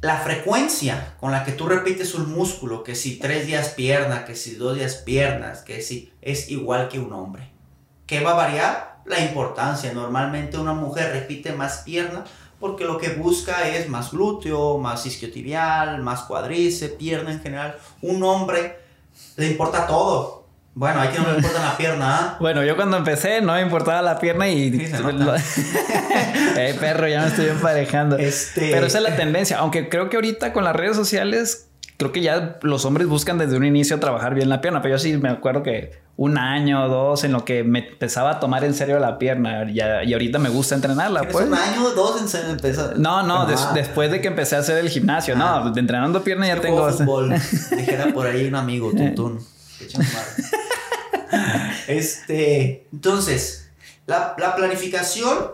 [0.00, 4.34] La frecuencia con la que tú repites un músculo, que si tres días pierna, que
[4.34, 7.50] si dos días piernas, que si es igual que un hombre.
[8.06, 8.98] ¿Qué va a variar?
[9.04, 9.92] La importancia.
[9.92, 12.24] Normalmente una mujer repite más pierna
[12.58, 17.78] porque lo que busca es más glúteo, más isquiotibial, más cuádriceps, pierna en general.
[18.02, 18.85] Un hombre
[19.36, 20.46] le importa todo.
[20.74, 22.18] Bueno, hay que no le importa la pierna.
[22.18, 22.36] ¿ah?
[22.40, 24.68] Bueno, yo cuando empecé no me importaba la pierna y...
[26.56, 28.18] eh, perro, ya me estoy emparejando.
[28.18, 28.72] Este...
[28.72, 32.20] Pero esa es la tendencia, aunque creo que ahorita con las redes sociales, creo que
[32.20, 35.30] ya los hombres buscan desde un inicio trabajar bien la pierna, pero yo sí me
[35.30, 38.98] acuerdo que un año o dos en lo que me empezaba a tomar en serio
[38.98, 41.28] la pierna y, y ahorita me gusta entrenarla.
[41.28, 41.46] Pues.
[41.46, 42.98] un año o dos en serio empezar?
[42.98, 45.72] No, no, después de que empecé a hacer el gimnasio, no, ah.
[45.76, 46.90] entrenando pierna ya tengo...
[46.90, 47.34] Fútbol.
[47.76, 49.44] Dijera por ahí un amigo, Tuntún.
[51.86, 53.68] este, entonces,
[54.06, 55.50] la, la planificación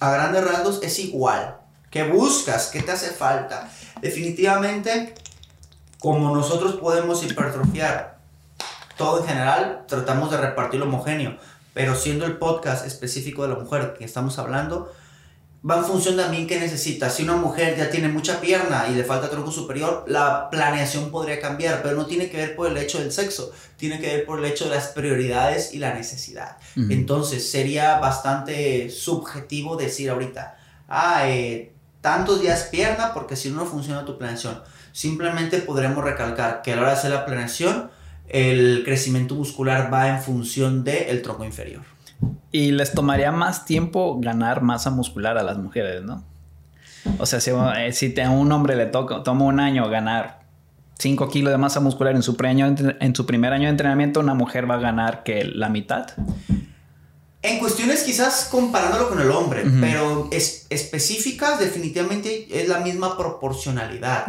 [0.00, 1.56] a grandes rasgos es igual.
[1.90, 2.68] ¿Qué buscas?
[2.68, 3.68] ¿Qué te hace falta?
[4.00, 5.14] Definitivamente,
[5.98, 8.15] como nosotros podemos hipertrofiar
[8.96, 11.36] todo en general tratamos de repartirlo homogéneo,
[11.74, 14.92] pero siendo el podcast específico de la mujer que estamos hablando,
[15.68, 17.10] va en función mí que necesita.
[17.10, 21.40] Si una mujer ya tiene mucha pierna y le falta tronco superior, la planeación podría
[21.40, 24.38] cambiar, pero no tiene que ver por el hecho del sexo, tiene que ver por
[24.38, 26.56] el hecho de las prioridades y la necesidad.
[26.76, 30.56] Entonces sería bastante subjetivo decir ahorita,
[30.88, 34.62] ah, eh, tantos días pierna porque si no, no funciona tu planeación.
[34.92, 37.90] Simplemente podremos recalcar que a la hora de hacer la planeación,
[38.28, 41.82] el crecimiento muscular va en función del tronco inferior.
[42.50, 46.24] Y les tomaría más tiempo ganar masa muscular a las mujeres, ¿no?
[47.18, 50.40] O sea, si, eh, a un hombre le toca, toma un año ganar
[50.98, 54.68] 5 kilos de masa muscular en su, en su primer año de entrenamiento, una mujer
[54.68, 56.06] va a ganar que la mitad.
[57.42, 64.26] En cuestiones quizás comparándolo con el hombre, pero es, específicas definitivamente es la misma proporcionalidad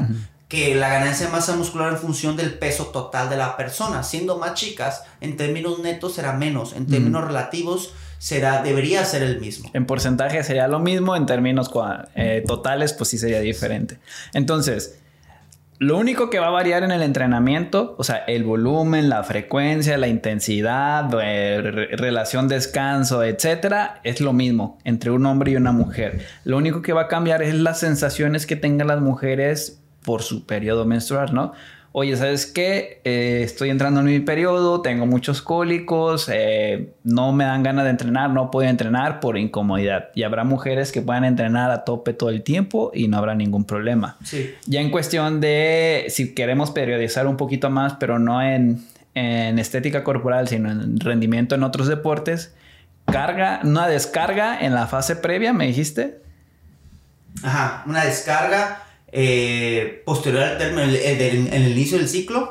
[0.48, 4.04] que la ganancia de masa muscular en función del peso total de la persona.
[4.04, 9.40] Siendo más chicas, en términos netos será menos, en términos relativos será, debería ser el
[9.40, 9.70] mismo.
[9.74, 11.70] En porcentaje sería lo mismo, en términos
[12.16, 14.00] eh, totales pues sí sería diferente.
[14.34, 15.00] Entonces,
[15.80, 19.98] lo único que va a variar en el entrenamiento, o sea, el volumen, la frecuencia,
[19.98, 21.62] la intensidad, eh,
[21.98, 26.26] relación descanso, etcétera, es lo mismo entre un hombre y una mujer.
[26.46, 30.46] Lo único que va a cambiar es las sensaciones que tengan las mujeres por su
[30.46, 31.52] periodo menstrual, ¿no?
[31.92, 33.02] Oye, ¿sabes qué?
[33.04, 37.90] Eh, estoy entrando en mi periodo, tengo muchos cólicos, eh, no me dan ganas de
[37.90, 40.08] entrenar, no puedo entrenar por incomodidad.
[40.16, 43.66] Y habrá mujeres que puedan entrenar a tope todo el tiempo y no habrá ningún
[43.66, 44.16] problema.
[44.24, 44.56] Sí.
[44.66, 50.06] Ya en cuestión de si queremos periodizar un poquito más, pero no en, en estética
[50.06, 52.56] corporal, sino en rendimiento en otros deportes,
[53.12, 56.22] carga, una descarga en la fase previa, me dijiste.
[57.44, 62.50] Ajá, una descarga eh, posterior al término, en el, inicio del ciclo,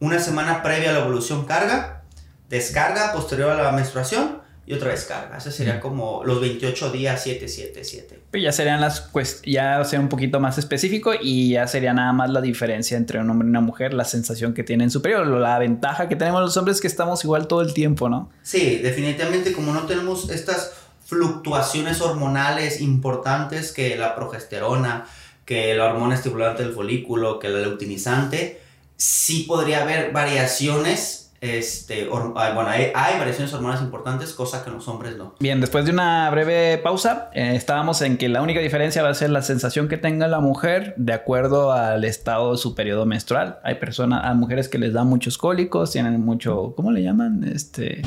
[0.00, 2.04] una semana previa a la evolución carga,
[2.48, 5.38] descarga posterior a la menstruación y otra descarga.
[5.38, 8.20] Ese sería como los 28 días 7, 7, 7.
[8.30, 9.10] Pero ya serían las
[9.46, 13.30] ya sea un poquito más específico y ya sería nada más la diferencia entre un
[13.30, 16.76] hombre y una mujer, la sensación que tienen superior, la ventaja que tenemos los hombres
[16.76, 18.30] es que estamos igual todo el tiempo, ¿no?
[18.42, 20.72] Sí, definitivamente como no tenemos estas
[21.06, 25.06] fluctuaciones hormonales importantes que la progesterona,
[25.48, 28.60] que la hormona estimulante del folículo, que la leutinizante,
[28.98, 35.36] sí podría haber variaciones este, bueno, hay, variaciones hormonales importantes, cosa que los hombres no.
[35.40, 39.14] Bien, después de una breve pausa, eh, estábamos en que la única diferencia va a
[39.14, 43.58] ser la sensación que tenga la mujer de acuerdo al estado de su periodo menstrual.
[43.62, 47.44] Hay personas, hay mujeres que les dan muchos cólicos, tienen mucho, ¿cómo le llaman?
[47.44, 48.02] Este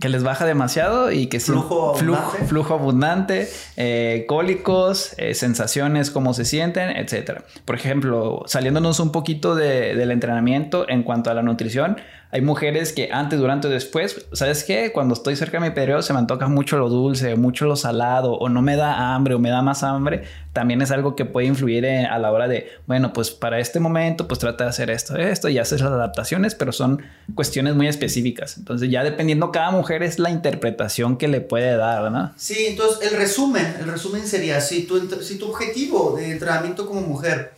[0.00, 6.34] que les baja demasiado y que flujo abundante, flujo, abundante eh, cólicos, eh, sensaciones, cómo
[6.34, 7.44] se sienten, etcétera.
[7.64, 11.96] Por ejemplo, saliéndonos un poquito del entrenamiento en cuanto a la nutrición,
[12.30, 14.92] hay mujeres que antes, durante o después, ¿sabes qué?
[14.92, 18.34] Cuando estoy cerca de mi periodo se me antoja mucho lo dulce, mucho lo salado,
[18.34, 20.24] o no me da hambre, o me da más hambre.
[20.58, 24.26] También es algo que puede influir a la hora de, bueno, pues para este momento,
[24.26, 27.00] pues trata de hacer esto, esto, y haces las adaptaciones, pero son
[27.36, 28.56] cuestiones muy específicas.
[28.56, 32.32] Entonces, ya dependiendo cada mujer es la interpretación que le puede dar, ¿no?
[32.36, 37.02] Sí, entonces el resumen, el resumen sería, si tu, si tu objetivo de entrenamiento como
[37.02, 37.52] mujer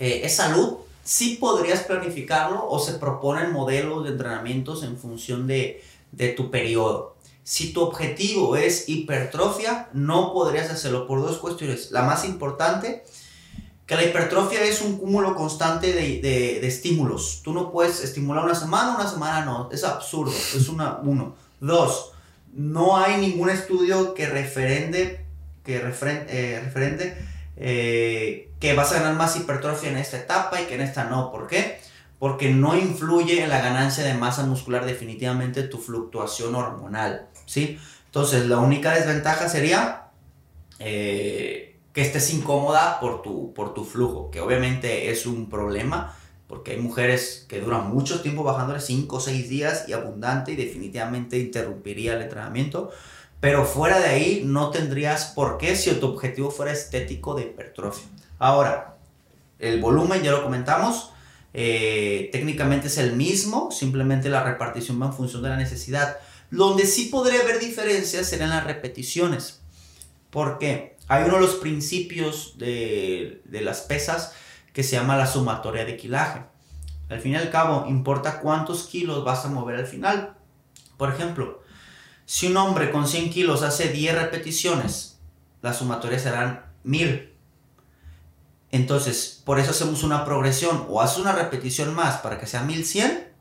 [0.00, 5.84] eh, es salud, sí podrías planificarlo o se proponen modelos de entrenamientos en función de,
[6.36, 7.13] tu periodo.
[7.44, 11.90] Si tu objetivo es hipertrofia, no podrías hacerlo por dos cuestiones.
[11.92, 13.04] La más importante,
[13.86, 17.42] que la hipertrofia es un cúmulo constante de, estímulos.
[17.44, 19.68] Tú no puedes estimular una semana, una semana no.
[19.70, 20.32] Es absurdo.
[20.32, 21.36] Es una, uno.
[21.60, 22.12] Dos,
[22.54, 25.24] no hay ningún estudio que referende,
[25.62, 27.16] que eh, referente
[27.56, 31.30] eh, que vas a ganar más hipertrofia en esta etapa y que en esta no.
[31.30, 31.80] ¿Por qué?
[32.18, 37.78] Porque no influye en la ganancia de masa muscular definitivamente tu fluctuación hormonal, ¿sí?
[38.06, 40.08] Entonces, la única desventaja sería
[40.78, 46.72] eh, que estés incómoda por tu, por tu flujo, que obviamente es un problema porque
[46.72, 51.38] hay mujeres que duran mucho tiempo bajándole 5 o 6 días y abundante y definitivamente
[51.38, 52.90] interrumpiría el entrenamiento.
[53.40, 58.06] Pero fuera de ahí no tendrías por qué si tu objetivo fuera estético de hipertrofia.
[58.38, 58.96] Ahora,
[59.58, 61.10] el volumen ya lo comentamos,
[61.52, 66.18] eh, técnicamente es el mismo, simplemente la repartición va en función de la necesidad.
[66.56, 69.60] Donde sí podría haber diferencias serían las repeticiones.
[70.30, 74.32] Porque hay uno de los principios de, de las pesas
[74.72, 76.42] que se llama la sumatoria de kilaje.
[77.08, 80.36] Al fin y al cabo, importa cuántos kilos vas a mover al final.
[80.96, 81.62] Por ejemplo,
[82.26, 85.18] si un hombre con 100 kilos hace 10 repeticiones,
[85.60, 87.32] las sumatorias serán 1000.
[88.70, 90.86] Entonces, por eso hacemos una progresión.
[90.88, 93.33] O haces una repetición más para que sea 1100,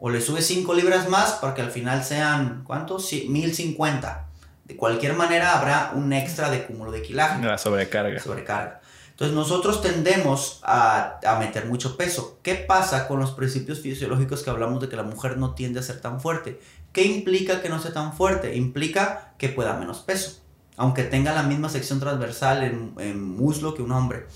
[0.00, 3.10] o le subes 5 libras más para que al final sean, ¿cuántos?
[3.12, 4.26] 1050.
[4.64, 7.44] De cualquier manera, habrá un extra de cúmulo de kilaje.
[7.44, 8.20] La sobrecarga.
[8.20, 8.80] Sobrecarga.
[9.10, 12.38] Entonces nosotros tendemos a, a, meter mucho peso.
[12.42, 15.82] ¿Qué pasa con los principios fisiológicos que hablamos de que la mujer no tiende a
[15.82, 16.60] ser tan fuerte?
[16.92, 18.54] ¿Qué implica que no sea tan fuerte?
[18.54, 20.40] Implica que pueda menos peso,
[20.76, 24.26] aunque tenga la misma sección transversal en, en muslo que un hombre.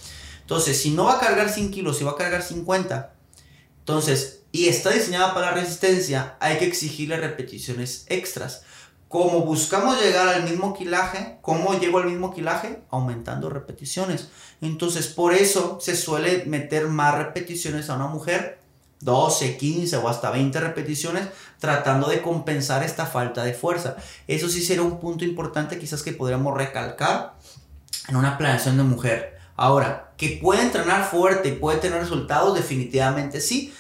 [0.41, 3.13] Entonces, si no va a cargar 100 kilos, si va a cargar 50,
[3.79, 8.63] entonces, y está diseñada para resistencia, hay que exigirle repeticiones extras.
[9.09, 12.83] Como buscamos llegar al mismo kilaje, ¿cómo llego al mismo kilaje?
[12.91, 14.29] Aumentando repeticiones.
[14.61, 18.59] Entonces, por eso se suele meter más repeticiones a una mujer,
[19.01, 23.97] 12, 15 o hasta 20 repeticiones, tratando de compensar esta falta de fuerza.
[24.29, 27.35] Eso sí sería un punto importante quizás que podríamos recalcar
[28.09, 29.39] en una planeación de mujer.
[29.57, 33.75] Ahora, que puede entrenar fuerte y puede tener resultados, definitivamente sí,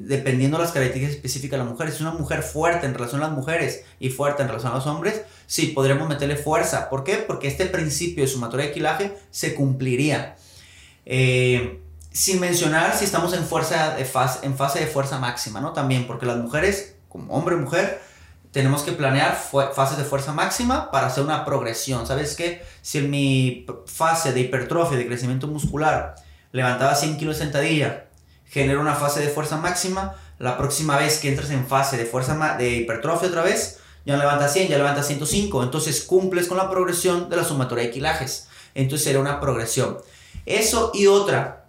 [0.00, 1.88] dependiendo de las características específicas de la mujer.
[1.88, 4.76] Si es una mujer fuerte en relación a las mujeres y fuerte en relación a
[4.76, 6.88] los hombres, sí, podríamos meterle fuerza.
[6.88, 7.16] ¿Por qué?
[7.16, 10.36] Porque este principio de sumatoria de equilaje se cumpliría.
[11.06, 11.80] Eh,
[12.12, 15.72] sin mencionar si estamos en, fuerza fase, en fase de fuerza máxima, ¿no?
[15.72, 18.00] También, porque las mujeres, como hombre y mujer,
[18.54, 19.36] tenemos que planear
[19.74, 22.06] fases de fuerza máxima para hacer una progresión.
[22.06, 22.62] ¿Sabes qué?
[22.82, 26.14] Si en mi fase de hipertrofia, de crecimiento muscular,
[26.52, 28.03] levantaba 100 kilos de sentadilla,
[28.54, 32.56] genera una fase de fuerza máxima, la próxima vez que entres en fase de fuerza
[32.56, 37.28] de hipertrofia otra vez, ya levanta 100, ya levanta 105, entonces cumples con la progresión
[37.28, 38.46] de la sumatoria de quilajes.
[38.76, 39.98] Entonces sería una progresión.
[40.46, 41.66] Eso y otra.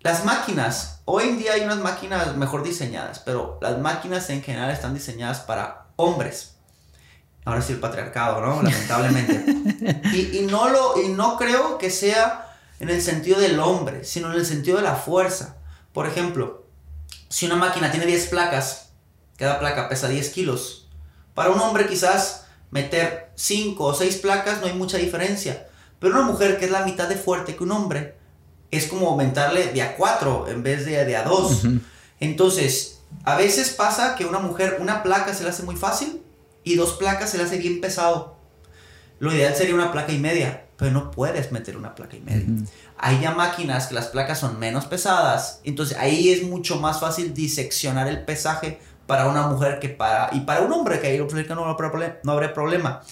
[0.00, 4.70] Las máquinas, hoy en día hay unas máquinas mejor diseñadas, pero las máquinas en general
[4.70, 6.56] están diseñadas para hombres.
[7.46, 8.62] Ahora sí el patriarcado, ¿no?
[8.62, 10.02] Lamentablemente.
[10.12, 14.30] y, y, no lo, y no creo que sea en el sentido del hombre, sino
[14.30, 15.56] en el sentido de la fuerza.
[15.96, 16.66] Por ejemplo,
[17.30, 18.90] si una máquina tiene 10 placas,
[19.38, 20.90] cada placa pesa 10 kilos,
[21.32, 26.30] para un hombre quizás meter 5 o 6 placas no hay mucha diferencia, pero una
[26.30, 28.14] mujer que es la mitad de fuerte que un hombre,
[28.70, 31.62] es como aumentarle de a 4 en vez de, de a 2.
[32.20, 36.22] Entonces, a veces pasa que una mujer, una placa se le hace muy fácil
[36.62, 38.36] y dos placas se le hace bien pesado.
[39.18, 42.46] Lo ideal sería una placa y media, pero no puedes meter una placa y media.
[42.98, 47.34] Hay ya máquinas que las placas son menos pesadas, entonces ahí es mucho más fácil
[47.34, 51.64] diseccionar el pesaje para una mujer que para y para un hombre que ahí no
[51.64, 53.02] habrá, no habrá problema.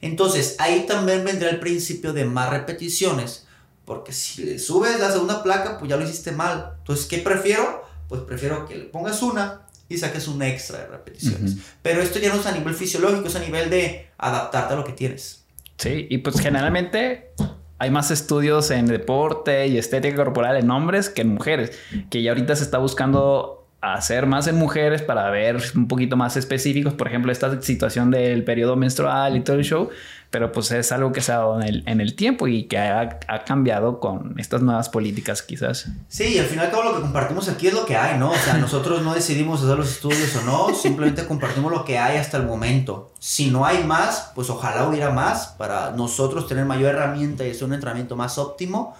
[0.00, 3.46] Entonces ahí también vendrá el principio de más repeticiones,
[3.84, 6.74] porque si le subes la segunda placa, pues ya lo hiciste mal.
[6.78, 7.84] Entonces, ¿qué prefiero?
[8.08, 11.56] Pues prefiero que le pongas una y saques un extra de repeticiones.
[11.82, 14.84] Pero esto ya no es a nivel fisiológico, es a nivel de adaptarte a lo
[14.84, 15.43] que tienes.
[15.76, 17.32] Sí, y pues generalmente
[17.78, 21.78] hay más estudios en deporte y estética corporal en hombres que en mujeres,
[22.10, 26.36] que ya ahorita se está buscando hacer más en mujeres para ver un poquito más
[26.36, 29.90] específicos, por ejemplo, esta situación del periodo menstrual y todo el show,
[30.34, 32.76] pero pues es algo que se ha dado en el, en el tiempo y que
[32.76, 35.86] ha, ha, cambiado con estas nuevas políticas quizás.
[36.08, 38.32] Sí, y al final todo lo que compartimos aquí es lo que hay, ¿no?
[38.32, 42.16] O sea, nosotros no decidimos hacer los estudios o no, simplemente compartimos lo que hay
[42.16, 43.12] hasta el momento.
[43.20, 47.66] Si no hay más, pues ojalá hubiera más para nosotros tener mayor herramienta y hacer
[47.66, 48.96] un entrenamiento más óptimo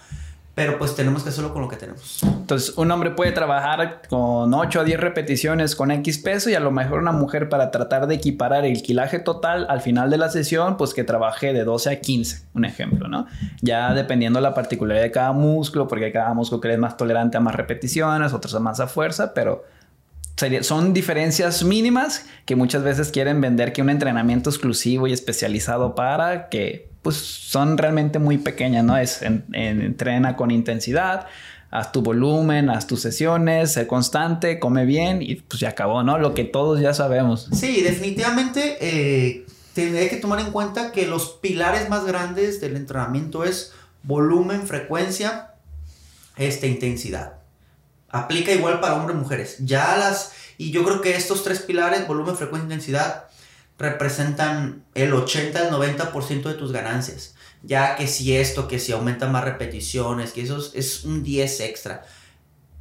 [0.54, 2.22] pero pues tenemos que hacerlo con lo que tenemos.
[2.22, 6.60] Entonces, un hombre puede trabajar con 8 a 10 repeticiones con X peso y a
[6.60, 10.28] lo mejor una mujer para tratar de equiparar el kilaje total al final de la
[10.28, 13.26] sesión, pues que trabaje de 12 a 15, un ejemplo, ¿no?
[13.62, 17.40] Ya dependiendo la particularidad de cada músculo, porque cada músculo que es más tolerante a
[17.40, 19.64] más repeticiones, otros a más a fuerza, pero
[20.62, 26.48] son diferencias mínimas que muchas veces quieren vender que un entrenamiento exclusivo y especializado para
[26.48, 28.96] que pues son realmente muy pequeñas, ¿no?
[28.96, 29.20] Es
[29.52, 31.26] entrena con intensidad,
[31.70, 36.18] haz tu volumen, haz tus sesiones, sé constante, come bien y pues ya acabó, ¿no?
[36.18, 37.50] Lo que todos ya sabemos.
[37.52, 39.44] Sí, definitivamente, eh,
[39.74, 45.50] que tomar en cuenta que los pilares más grandes del entrenamiento es volumen, frecuencia,
[46.36, 47.34] esta intensidad.
[48.08, 49.56] Aplica igual para hombres y mujeres.
[49.60, 53.24] Ya las y yo creo que estos tres pilares, volumen, frecuencia, intensidad,
[53.78, 57.34] representan el 80 al 90% de tus ganancias.
[57.62, 62.04] Ya que si esto, que si aumenta más repeticiones, que eso es, un 10 extra.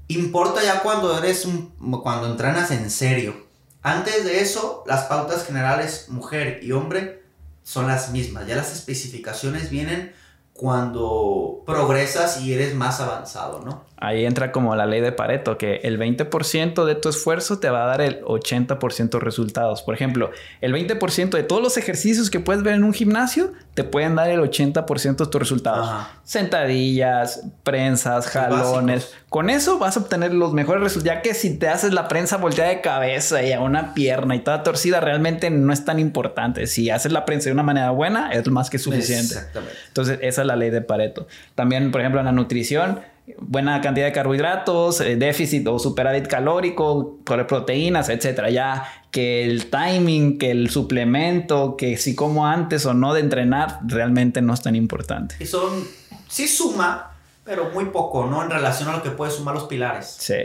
[0.07, 3.47] Importa ya cuando eres un, cuando entrenas en serio.
[3.81, 7.23] Antes de eso, las pautas generales mujer y hombre
[7.63, 8.47] son las mismas.
[8.47, 10.13] Ya las especificaciones vienen
[10.53, 13.85] cuando progresas y eres más avanzado, ¿no?
[14.03, 17.85] Ahí entra como la ley de Pareto, que el 20% de tu esfuerzo te va
[17.85, 19.81] a dar el 80% de resultados.
[19.81, 20.29] Por ejemplo,
[20.59, 24.29] el 20% de todos los ejercicios que puedes ver en un gimnasio te pueden dar
[24.29, 25.89] el 80% de tus resultados.
[26.25, 29.13] Sentadillas, prensas, jalones.
[29.29, 32.35] Con eso vas a obtener los mejores resultados, ya que si te haces la prensa
[32.35, 36.67] volteada de cabeza y a una pierna y toda torcida, realmente no es tan importante.
[36.67, 39.35] Si haces la prensa de una manera buena, es más que suficiente.
[39.35, 39.77] Exactamente.
[39.87, 41.25] Entonces, esa es la ley de Pareto.
[41.55, 42.99] También, por ejemplo, en la nutrición,
[43.39, 48.49] buena cantidad de carbohidratos, eh, déficit o superávit calórico, proteínas, etcétera.
[48.49, 53.79] Ya que el timing, que el suplemento, que si como antes o no de entrenar,
[53.85, 55.35] realmente no es tan importante.
[55.39, 55.83] Y son,
[56.27, 57.11] sí suma,
[57.43, 58.43] pero muy poco, ¿no?
[58.43, 60.15] En relación a lo que puede sumar los pilares.
[60.19, 60.43] Sí.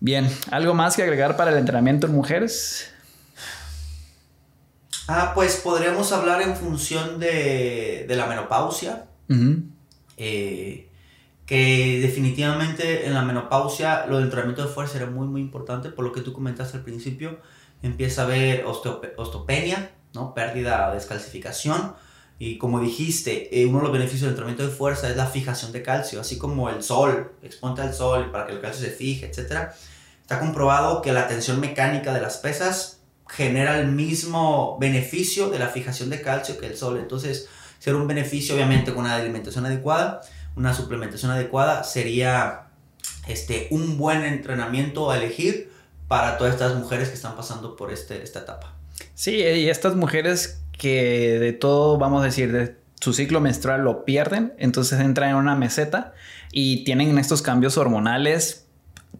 [0.00, 2.90] Bien, ¿algo más que agregar para el entrenamiento en mujeres?
[5.06, 9.04] Ah, pues podríamos hablar en función de, de la menopausia.
[10.16, 10.88] eh,
[11.52, 16.02] que definitivamente en la menopausia lo del entrenamiento de fuerza era muy muy importante por
[16.02, 17.40] lo que tú comentaste al principio
[17.82, 21.94] empieza a haber osteopenia no pérdida descalcificación
[22.38, 25.72] y como dijiste eh, uno de los beneficios del entrenamiento de fuerza es la fijación
[25.72, 29.26] de calcio así como el sol exponte al sol para que el calcio se fije
[29.26, 29.74] etcétera.
[30.22, 35.68] Está comprobado que la tensión mecánica de las pesas genera el mismo beneficio de la
[35.68, 36.96] fijación de calcio que el sol.
[36.96, 40.22] Entonces ser un beneficio obviamente con una alimentación adecuada
[40.56, 42.66] una suplementación adecuada sería
[43.26, 45.70] este, un buen entrenamiento a elegir
[46.08, 48.74] para todas estas mujeres que están pasando por este, esta etapa.
[49.14, 54.04] Sí, y estas mujeres que de todo, vamos a decir, de su ciclo menstrual lo
[54.04, 56.12] pierden, entonces entran en una meseta
[56.52, 58.66] y tienen estos cambios hormonales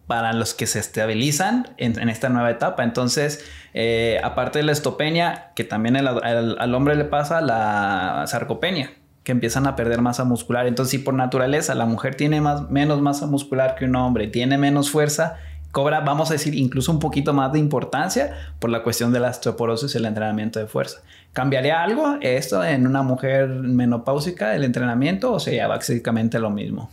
[0.07, 2.83] para los que se estabilizan en, esta nueva etapa.
[2.83, 8.91] Entonces, eh, aparte de la estopenia, que también al hombre le pasa la sarcopenia,
[9.23, 10.67] que empiezan a perder masa muscular.
[10.67, 14.57] Entonces, si por naturaleza la mujer tiene más, menos masa muscular que un hombre, tiene
[14.57, 15.37] menos fuerza,
[15.71, 19.29] cobra, vamos a decir, incluso un poquito más de importancia por la cuestión de la
[19.29, 21.01] osteoporosis y el entrenamiento de fuerza.
[21.31, 26.91] ¿Cambiaría algo esto en una mujer menopáusica, el entrenamiento, o sería básicamente lo mismo?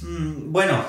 [0.00, 0.82] Mm, bueno,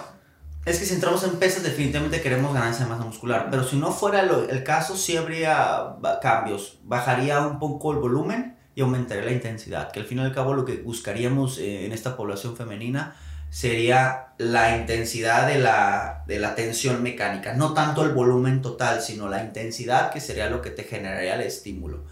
[0.65, 3.91] es que si entramos en pesas, definitivamente queremos ganancia de masa muscular, pero si no
[3.91, 6.77] fuera el caso, sí habría cambios.
[6.83, 10.53] Bajaría un poco el volumen y aumentaría la intensidad, que al fin y al cabo
[10.53, 13.15] lo que buscaríamos eh, en esta población femenina
[13.49, 19.27] sería la intensidad de la, de la tensión mecánica, no tanto el volumen total, sino
[19.27, 22.05] la intensidad que sería lo que te generaría el estímulo.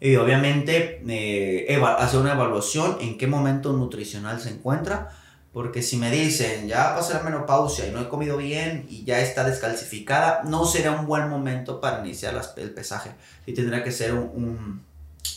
[0.00, 5.10] Y obviamente eh, hacer una evaluación en qué momento nutricional se encuentra,
[5.52, 9.20] porque si me dicen ya pasé la menopausia y no he comido bien y ya
[9.20, 13.10] está descalcificada, no será un buen momento para iniciar el pesaje.
[13.44, 14.85] Y tendrá que ser un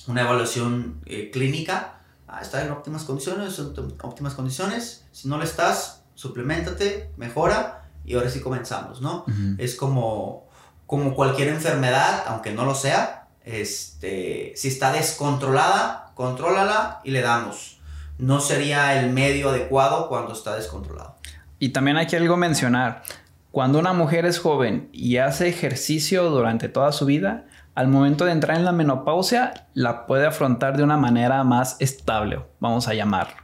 [0.08, 6.04] una evaluación eh, clínica, ah, está en óptimas condiciones, óptimas condiciones, si no lo estás,
[6.16, 9.26] suplementate, mejora y ahora sí comenzamos, ¿no?
[9.58, 10.48] Es como,
[10.88, 17.80] como cualquier enfermedad, aunque no lo sea, este, si está descontrolada, contrólala y le damos.
[18.18, 21.16] No sería el medio adecuado cuando está descontrolado.
[21.58, 23.04] Y también hay que algo mencionar.
[23.52, 27.46] Cuando una mujer es joven y hace ejercicio durante toda su vida,
[27.80, 32.42] al momento de entrar en la menopausia la puede afrontar de una manera más estable,
[32.60, 33.38] vamos a llamarlo.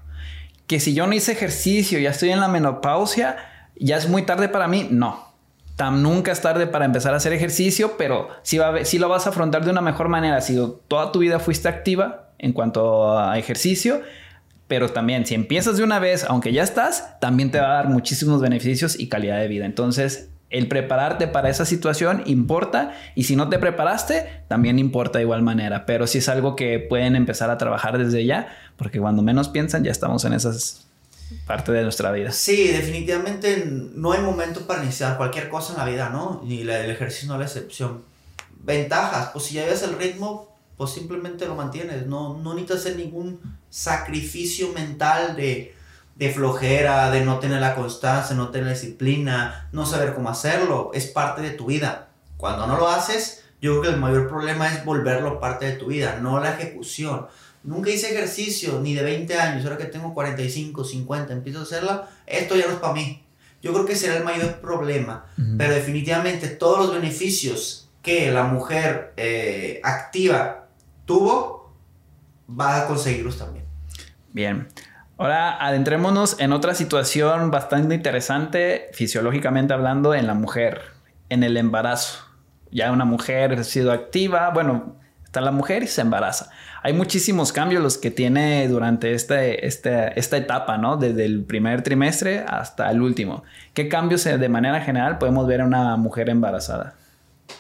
[0.68, 3.38] Que si yo no hice ejercicio, ya estoy en la menopausia,
[3.78, 5.34] ya es muy tarde para mí, no.
[5.78, 9.30] Tan nunca es tarde para empezar a hacer ejercicio, pero si va lo vas a
[9.30, 10.42] afrontar de una mejor manera.
[10.42, 14.02] Si toda tu vida fuiste activa en cuanto a ejercicio,
[14.68, 17.88] pero también si empiezas de una vez, aunque ya estás, también te va a dar
[17.88, 19.64] muchísimos beneficios y calidad de vida.
[19.64, 25.24] Entonces, el prepararte para esa situación importa y si no te preparaste, también importa de
[25.24, 29.22] igual manera, pero si es algo que pueden empezar a trabajar desde ya, porque cuando
[29.22, 30.86] menos piensan ya estamos en esas
[31.46, 32.32] parte de nuestra vida.
[32.32, 36.44] Sí, definitivamente no hay momento para iniciar cualquier cosa en la vida, ¿no?
[36.48, 38.04] Y el ejercicio no es la excepción.
[38.64, 42.98] Ventajas, pues si ya ves el ritmo, pues simplemente lo mantienes, no, no necesitas hacer
[42.98, 43.40] ningún
[43.70, 45.75] sacrificio mental de
[46.16, 50.92] de flojera, de no tener la constancia, no tener la disciplina, no saber cómo hacerlo,
[50.94, 52.10] es parte de tu vida.
[52.38, 55.88] Cuando no lo haces, yo creo que el mayor problema es volverlo parte de tu
[55.88, 57.28] vida, no la ejecución.
[57.64, 62.10] Nunca hice ejercicio ni de 20 años, ahora que tengo 45, 50, empiezo a hacerla,
[62.26, 63.24] esto ya no es para mí.
[63.62, 65.26] Yo creo que será el mayor problema,
[65.58, 70.68] pero definitivamente todos los beneficios que la mujer eh, activa
[71.06, 71.74] tuvo,
[72.48, 73.66] va a conseguirlos también.
[74.32, 74.68] Bien.
[75.18, 80.82] Ahora adentrémonos en otra situación bastante interesante, fisiológicamente hablando, en la mujer,
[81.30, 82.26] en el embarazo.
[82.72, 86.50] Ya una mujer ha sido activa, bueno, está la mujer y se embaraza.
[86.84, 90.98] Hay muchísimos cambios los que tiene durante este, este, esta etapa, ¿no?
[90.98, 93.44] Desde el primer trimestre hasta el último.
[93.74, 96.94] ¿Qué cambios eh, de manera general podemos ver en una mujer embarazada?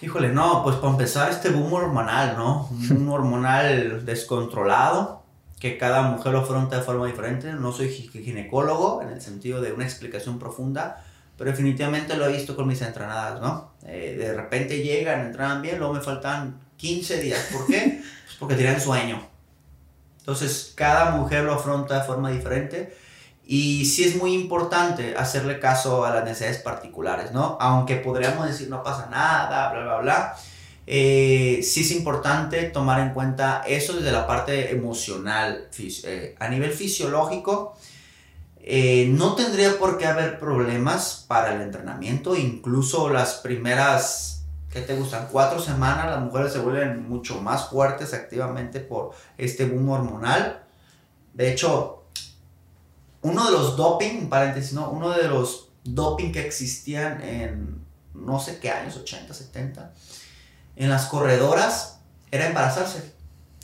[0.01, 2.69] Híjole, no, pues para empezar este boom hormonal, ¿no?
[2.91, 5.24] Un hormonal descontrolado
[5.65, 7.51] que cada mujer lo afronta de forma diferente.
[7.51, 11.03] No soy ginecólogo en el sentido de una explicación profunda,
[11.39, 13.71] pero definitivamente lo he visto con mis entrenadas, ¿no?
[13.83, 17.49] Eh, de repente llegan, entrenan bien, luego me faltan 15 días.
[17.51, 17.99] ¿Por qué?
[18.25, 19.27] pues porque tienen sueño.
[20.19, 22.95] Entonces, cada mujer lo afronta de forma diferente.
[23.43, 27.57] Y sí es muy importante hacerle caso a las necesidades particulares, ¿no?
[27.59, 30.35] Aunque podríamos decir no pasa nada, bla, bla, bla.
[30.87, 35.69] Eh, sí es importante tomar en cuenta eso desde la parte emocional.
[35.77, 37.75] Eh, a nivel fisiológico,
[38.59, 44.95] eh, no tendría por qué haber problemas para el entrenamiento, incluso las primeras, ¿qué te
[44.95, 45.27] gustan?
[45.31, 50.63] Cuatro semanas las mujeres se vuelven mucho más fuertes activamente por este boom hormonal.
[51.33, 52.05] De hecho,
[53.21, 54.89] uno de los doping, paréntesis, ¿no?
[54.89, 59.93] Uno de los doping que existían en no sé qué años, 80, 70,
[60.75, 62.01] en las corredoras
[62.31, 63.13] era embarazarse.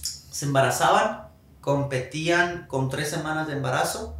[0.01, 1.27] Se embarazaban,
[1.59, 4.17] competían con tres semanas de embarazo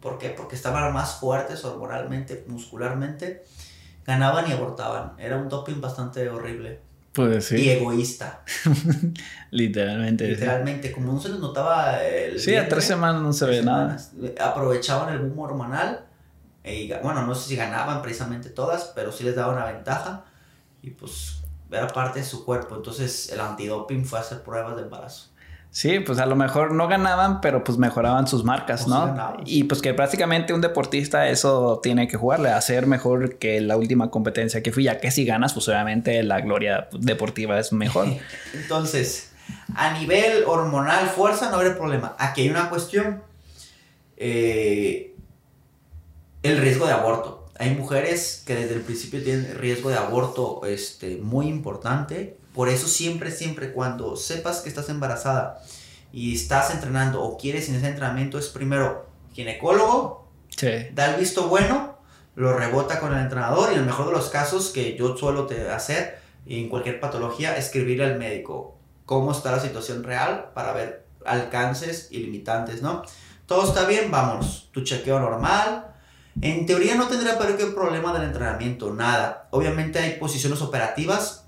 [0.00, 0.30] ¿Por qué?
[0.30, 3.44] Porque estaban más fuertes hormonalmente, muscularmente,
[4.06, 5.14] ganaban y abortaban.
[5.18, 6.80] Era un doping bastante horrible.
[7.12, 7.56] Pues sí.
[7.56, 8.44] Y egoísta.
[9.50, 10.28] Literalmente.
[10.28, 12.38] Literalmente, como no se les notaba el...
[12.38, 13.96] Sí, a tres semanas no se ve nada.
[14.40, 16.04] Aprovechaban el boom hormonal.
[16.62, 20.26] Y, bueno, no sé si ganaban precisamente todas, pero sí les daba una ventaja.
[20.80, 21.37] Y pues
[21.70, 22.76] era parte de su cuerpo.
[22.76, 25.28] Entonces el antidoping fue hacer pruebas de embarazo.
[25.70, 29.36] Sí, pues a lo mejor no ganaban, pero pues mejoraban sus marcas, pues ¿no?
[29.44, 34.10] y pues que prácticamente un deportista eso tiene que jugarle, hacer mejor que la última
[34.10, 38.08] competencia que fui, ya que si ganas, pues obviamente la gloria deportiva es mejor.
[38.54, 39.32] Entonces,
[39.74, 42.16] a nivel hormonal, fuerza, no habrá problema.
[42.18, 43.22] Aquí hay una cuestión,
[44.16, 45.14] eh,
[46.42, 47.37] el riesgo de aborto.
[47.58, 52.88] Hay mujeres que desde el principio tienen riesgo de aborto este, muy importante por eso
[52.88, 55.62] siempre, siempre cuando sepas que estás embarazada
[56.12, 60.28] y estás entrenando o quieres iniciar entrenamiento es primero ginecólogo,
[60.92, 61.98] da el visto bueno,
[62.34, 65.46] lo rebota con el entrenador y en el mejor de los casos que yo suelo
[65.72, 72.08] hacer en cualquier patología, escribirle al médico cómo está la situación real para ver alcances
[72.10, 73.04] y limitantes, ¿no?
[73.46, 75.87] Todo está bien, vamos, tu chequeo normal.
[76.40, 79.48] En teoría no tendría por qué problema del entrenamiento, nada.
[79.50, 81.46] Obviamente hay posiciones operativas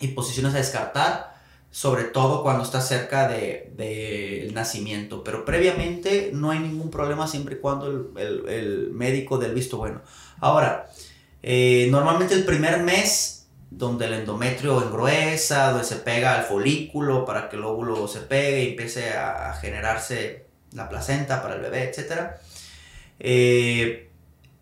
[0.00, 1.34] y posiciones a descartar,
[1.70, 5.22] sobre todo cuando está cerca del de, nacimiento.
[5.22, 10.00] Pero previamente no hay ningún problema siempre y cuando el, el, médico del visto bueno.
[10.40, 10.90] Ahora,
[11.42, 17.48] eh, normalmente el primer mes donde el endometrio engruesa, donde se pega al folículo para
[17.48, 22.32] que el óvulo se pegue y empiece a, generarse la placenta para el bebé, etc.
[23.18, 24.10] Eh,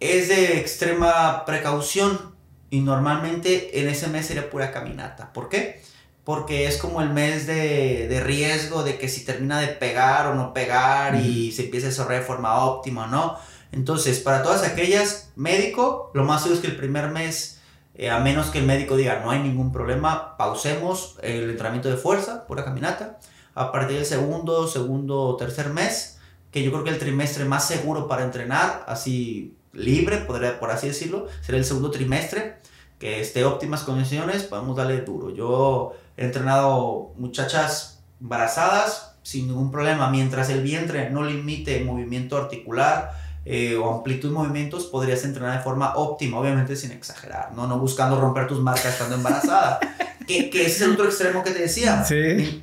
[0.01, 2.35] es de extrema precaución
[2.71, 5.33] y normalmente en ese mes sería pura caminata.
[5.33, 5.83] ¿Por qué?
[6.25, 10.35] Porque es como el mes de, de riesgo de que si termina de pegar o
[10.35, 13.37] no pegar y se empieza a desarrollar de forma óptima, ¿no?
[13.73, 17.61] Entonces, para todas aquellas, médico, lo más seguro es que el primer mes,
[17.95, 21.97] eh, a menos que el médico diga no hay ningún problema, pausemos el entrenamiento de
[21.97, 23.19] fuerza, pura caminata.
[23.55, 26.19] A partir del segundo, segundo o tercer mes,
[26.51, 30.89] que yo creo que el trimestre más seguro para entrenar, así libre, podría, por así
[30.89, 32.57] decirlo, será el segundo trimestre,
[32.99, 35.35] que esté óptimas condiciones, podemos darle duro.
[35.35, 43.13] Yo he entrenado muchachas embarazadas sin ningún problema, mientras el vientre no limite movimiento articular
[43.45, 47.79] eh, o amplitud de movimientos, podrías entrenar de forma óptima, obviamente sin exagerar, no, no
[47.79, 49.81] buscando romper tus marcas estando embarazada.
[50.27, 52.05] que, que ese es el otro extremo que te decía.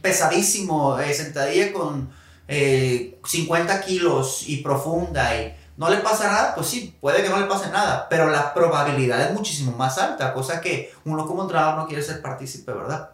[0.01, 2.09] Pesadísimo, eh, sentadilla con
[2.47, 6.55] 50 eh, kilos y profunda y ¿No le pasa nada?
[6.55, 10.33] Pues sí, puede que no le pase nada, pero la probabilidad es muchísimo más alta,
[10.33, 13.11] cosa que uno como entrenador no quiere ser partícipe, ¿verdad?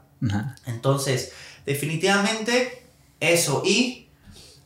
[0.65, 1.33] Entonces,
[1.65, 2.87] definitivamente
[3.19, 3.61] eso.
[3.65, 4.09] Y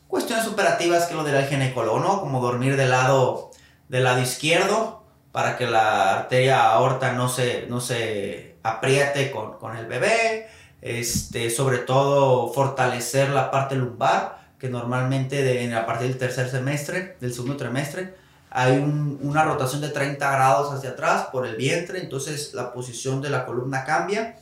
[0.06, 2.20] cuestiones operativas que lo dirá el ginecólogo, ¿no?
[2.20, 3.50] Como dormir del lado,
[3.88, 9.76] del lado izquierdo, para que la arteria aorta no se, no se apriete con, con
[9.76, 10.48] el bebé,
[10.80, 16.50] este, sobre todo fortalecer la parte lumbar, que normalmente de, en, a partir del tercer
[16.50, 18.14] semestre, del segundo trimestre,
[18.50, 23.20] hay un, una rotación de 30 grados hacia atrás por el vientre, entonces la posición
[23.20, 24.36] de la columna cambia,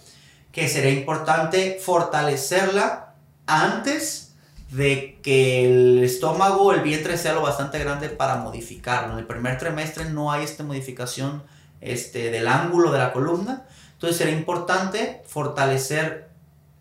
[0.52, 3.14] que sería importante fortalecerla
[3.46, 4.34] antes
[4.70, 9.12] de que el estómago, el vientre sea lo bastante grande para modificarlo.
[9.12, 11.42] En el primer trimestre no hay esta modificación
[11.80, 16.28] este, del ángulo de la columna, entonces sería importante fortalecer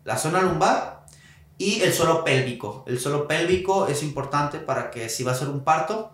[0.04, 0.95] la zona lumbar
[1.58, 2.84] y el suelo pélvico.
[2.86, 6.12] El suelo pélvico es importante para que si va a ser un parto,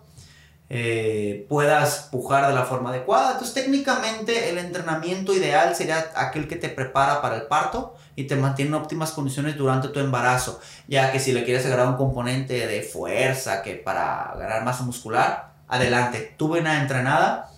[0.69, 3.33] eh, puedas pujar de la forma adecuada.
[3.33, 8.35] Entonces técnicamente el entrenamiento ideal sería aquel que te prepara para el parto y te
[8.35, 10.59] mantiene en óptimas condiciones durante tu embarazo.
[10.87, 15.53] Ya que si le quieres agregar un componente de fuerza que para ganar masa muscular,
[15.67, 16.33] adelante.
[16.37, 17.49] Tuve una entrenada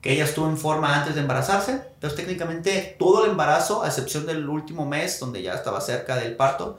[0.00, 1.72] que ella estuvo en forma antes de embarazarse.
[1.72, 6.36] Entonces técnicamente todo el embarazo, a excepción del último mes donde ya estaba cerca del
[6.36, 6.78] parto,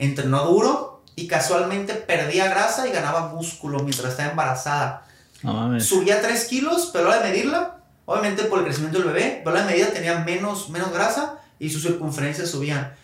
[0.00, 5.06] entrenó duro y casualmente perdía grasa y ganaba músculo mientras estaba embarazada.
[5.78, 9.60] Subía 3 kilos, pero a de medirla, obviamente por el crecimiento del bebé, pero a
[9.60, 12.94] la medida tenía menos, menos grasa y sus circunferencias subían.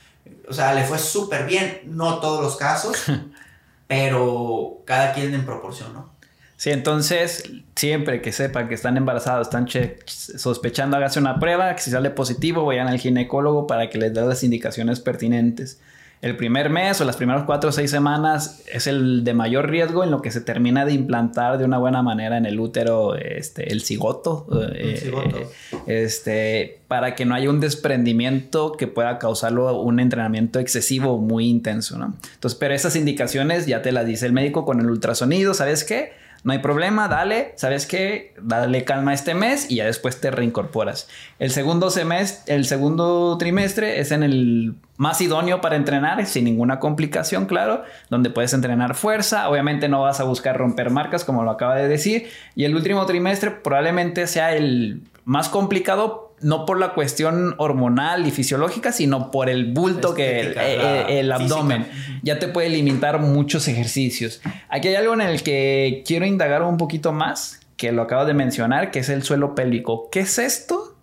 [0.48, 2.96] O sea, le fue súper bien, no todos los casos,
[3.86, 6.16] pero cada quien en proporción, ¿no?
[6.56, 9.68] Sí, entonces siempre que sepan que están embarazados, están
[10.06, 14.22] sospechando, hágase una prueba, que si sale positivo, vayan al ginecólogo para que les dé
[14.22, 15.80] las indicaciones pertinentes
[16.22, 20.02] el primer mes o las primeras cuatro o seis semanas es el de mayor riesgo
[20.02, 23.70] en lo que se termina de implantar de una buena manera en el útero este,
[23.70, 25.46] el cigoto, eh,
[25.86, 31.98] este, para que no haya un desprendimiento que pueda causarlo un entrenamiento excesivo muy intenso.
[31.98, 32.16] ¿no?
[32.34, 36.12] Entonces, pero esas indicaciones ya te las dice el médico con el ultrasonido, ¿sabes qué?
[36.46, 38.32] No hay problema, dale, ¿sabes qué?
[38.40, 41.08] Dale calma este mes y ya después te reincorporas.
[41.40, 46.78] El segundo semestre, el segundo trimestre es en el más idóneo para entrenar, sin ninguna
[46.78, 51.50] complicación, claro, donde puedes entrenar fuerza, obviamente no vas a buscar romper marcas como lo
[51.50, 56.94] acaba de decir, y el último trimestre probablemente sea el más complicado no por la
[56.94, 61.86] cuestión hormonal y fisiológica, sino por el bulto que el, eh, el, abdomen.
[62.22, 64.40] Ya te puede limitar muchos ejercicios.
[64.68, 68.34] Aquí hay algo en el que quiero indagar un poquito más, que lo acabo de
[68.34, 70.08] mencionar, que es el suelo pélvico.
[70.10, 70.96] ¿Qué es esto?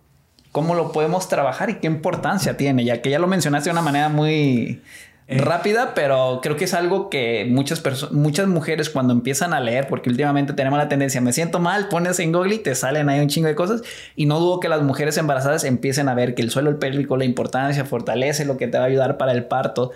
[0.52, 2.84] ¿Cómo lo podemos trabajar y qué importancia tiene?
[2.84, 4.82] Ya que ya lo mencionaste de una manera muy
[5.26, 5.38] eh.
[5.38, 9.88] rápida, pero creo que es algo que muchas personas, muchas mujeres cuando empiezan a leer,
[9.88, 13.20] porque últimamente tenemos la tendencia, me siento mal, pones en Google y te salen ahí
[13.20, 13.82] un chingo de cosas,
[14.16, 17.24] y no dudo que las mujeres embarazadas empiecen a ver que el suelo pélvico, la
[17.24, 19.92] importancia, fortalece lo que te va a ayudar para el parto.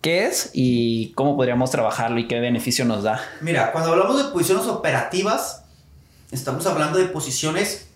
[0.00, 3.22] ¿Qué es y cómo podríamos trabajarlo y qué beneficio nos da?
[3.40, 5.64] Mira, cuando hablamos de posiciones operativas,
[6.30, 7.88] estamos hablando de posiciones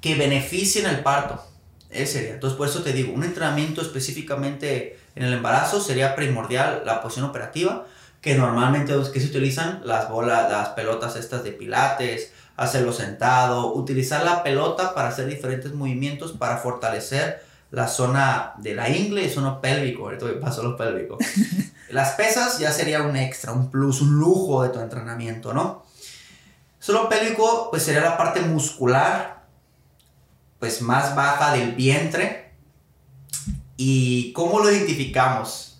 [0.00, 1.44] que beneficien el parto.
[1.90, 2.34] Ese sería.
[2.34, 7.26] Entonces, por eso te digo, un entrenamiento específicamente en el embarazo sería primordial la posición
[7.26, 7.84] operativa,
[8.22, 13.74] que normalmente los que se utilizan las bolas, las pelotas estas de pilates, hacerlo sentado,
[13.74, 19.28] utilizar la pelota para hacer diferentes movimientos para fortalecer la zona de la ingle y
[19.28, 21.18] zona pélvico, ahorita paso lo pélvico.
[21.90, 25.84] Las pesas ya sería un extra, un plus, un lujo de tu entrenamiento, ¿no?
[26.78, 29.42] Solo pélvico pues sería la parte muscular
[30.58, 32.49] pues más baja del vientre
[33.82, 35.78] ¿Y cómo lo identificamos?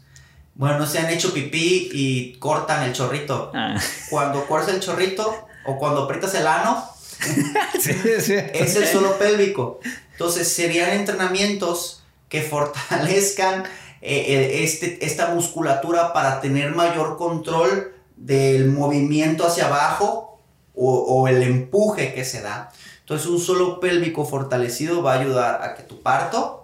[0.55, 3.53] Bueno, no se han hecho pipí y cortan el chorrito.
[3.55, 3.79] Ah.
[4.09, 6.83] Cuando cortas el chorrito o cuando aprietas el ano,
[7.75, 9.81] es el suelo pélvico.
[10.13, 13.65] Entonces serían entrenamientos que fortalezcan
[14.01, 20.41] eh, eh, este, esta musculatura para tener mayor control del movimiento hacia abajo
[20.75, 22.73] o, o, el empuje que se da.
[23.01, 26.60] Entonces un suelo pélvico fortalecido va a ayudar a que tu parto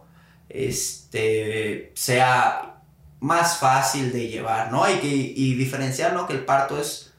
[0.49, 2.81] este, sea
[3.21, 4.89] más fácil de llevar, ¿no?
[4.91, 6.27] Y, que, y diferenciar, ¿no?
[6.27, 7.13] Que el parto es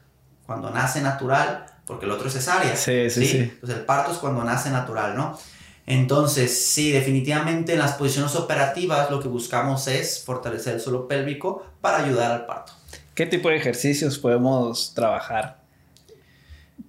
[0.46, 2.76] cuando nace natural, porque el otro es cesárea.
[2.76, 5.38] Sí, sí, sí, Entonces el parto es cuando nace natural, ¿no?
[5.86, 11.64] Entonces, sí, definitivamente en las posiciones operativas lo que buscamos es fortalecer el suelo pélvico
[11.80, 12.74] para ayudar al parto.
[13.14, 15.62] ¿Qué tipo de ejercicios podemos trabajar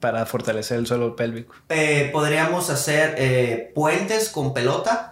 [0.02, 1.56] para fortalecer el suelo pélvico?
[1.70, 5.09] Eh, podríamos hacer eh, puentes con pelota,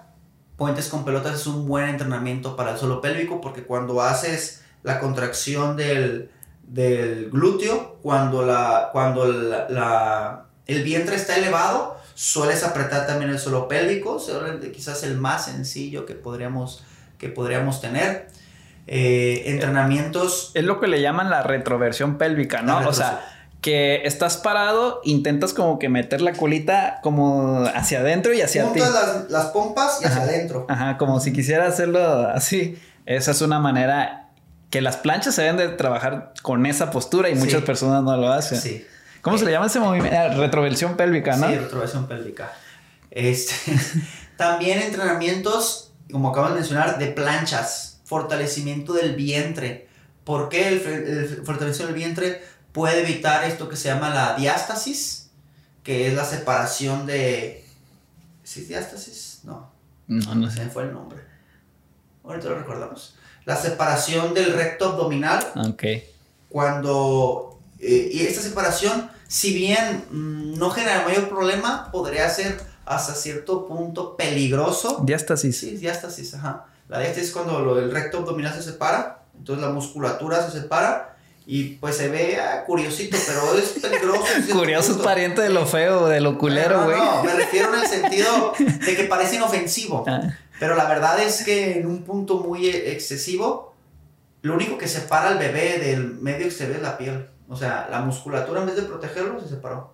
[0.58, 5.00] puentes con pelotas es un buen entrenamiento para el suelo pélvico porque cuando haces la
[5.00, 6.32] contracción del,
[7.32, 14.22] glúteo, cuando, la, cuando el vientre está elevado, sueles apretar también el suelo pélvico,
[14.74, 16.84] quizás el más sencillo que podríamos,
[17.18, 18.28] que podríamos tener.
[18.90, 20.52] Eh, entrenamientos...
[20.54, 22.88] Es lo que le llaman la retroversión pélvica, ¿no?
[22.88, 28.42] O sea, que estás parado, intentas como que meter la colita como hacia adentro y
[28.42, 28.80] hacia ti.
[28.80, 30.66] Las, las pompas y hacia adentro.
[30.70, 32.80] Ajá, como si quisiera hacerlo así.
[33.06, 34.30] Esa es una manera
[34.70, 38.32] que las planchas se deben de trabajar con esa postura y muchas personas no lo
[38.32, 38.60] hacen.
[38.60, 38.86] Sí.
[39.22, 40.18] ¿Cómo se le llama ese movimiento?
[40.18, 41.48] Ah, retroversión pélvica, ¿no?
[41.48, 42.52] Sí, retroversión pélvica.
[43.12, 43.54] Este,
[44.38, 49.88] también entrenamientos, como acabo de mencionar, de planchas, fortalecimiento del vientre.
[50.24, 52.42] ¿Por qué el, el fortalecimiento del vientre?
[52.78, 55.32] Puede evitar esto que se llama la diástasis,
[55.82, 57.66] que es la separación de...
[58.44, 59.40] ¿Sí es diástasis?
[59.46, 59.72] No.
[60.06, 60.58] No, no sé.
[60.58, 61.22] Se fue el nombre.
[62.24, 63.16] Ahorita lo recordamos.
[63.46, 65.44] La separación del recto abdominal.
[65.56, 65.86] Ok.
[66.50, 67.60] Cuando...
[67.80, 73.68] Eh, y esta separación, si bien mm, no genera mayor problema, podría ser hasta cierto
[73.68, 75.02] punto peligroso.
[75.04, 75.60] Diástasis.
[75.60, 76.68] Sí, diástasis, ajá.
[76.90, 81.17] La diástasis es cuando el recto abdominal se separa, entonces la musculatura se separa
[81.50, 84.26] y pues se ve ah, curiosito, pero es peligroso.
[84.52, 86.98] Curioso es pariente de lo feo, de lo culero, güey.
[86.98, 90.04] No, no, me refiero en el sentido de que parece inofensivo.
[90.06, 90.24] Ah.
[90.60, 93.74] Pero la verdad es que en un punto muy excesivo,
[94.42, 97.30] lo único que separa al bebé del medio exterior es la piel.
[97.48, 99.94] O sea, la musculatura en vez de protegerlo se separó.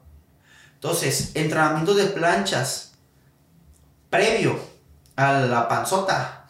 [0.73, 2.93] Entonces, entrenamiento de planchas
[4.09, 4.59] previo
[5.15, 6.47] a la panzota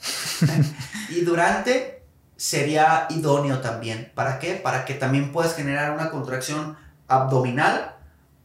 [1.10, 2.03] y durante
[2.44, 4.12] sería idóneo también.
[4.14, 4.56] ¿Para qué?
[4.56, 6.76] Para que también puedas generar una contracción
[7.08, 7.96] abdominal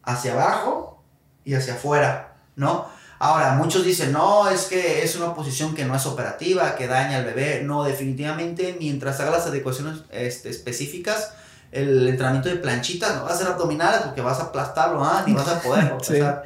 [0.04, 1.02] hacia abajo
[1.44, 2.86] y hacia afuera, ¿no?
[3.18, 7.16] Ahora, muchos dicen, no, es que es una posición que no es operativa, que daña
[7.16, 7.62] al bebé.
[7.64, 11.32] No, definitivamente, mientras haga las adecuaciones este, específicas,
[11.72, 15.24] el entrenamiento de planchitas no va a ser abdominales porque vas a aplastarlo, ¿ah?
[15.26, 15.96] ni vas a poder.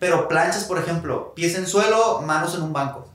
[0.00, 3.08] Pero planchas, por ejemplo, pies en suelo, manos en un banco.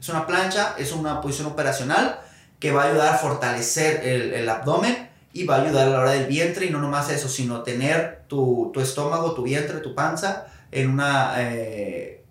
[0.00, 2.18] Es una plancha, es una posición operacional
[2.58, 6.00] que va a ayudar a fortalecer el, el, abdomen y va a ayudar a la
[6.00, 9.94] hora del vientre y no nomás eso, sino tener tu, tu estómago, tu vientre, tu
[9.94, 11.02] panza en un
[11.36, 12.24] eh,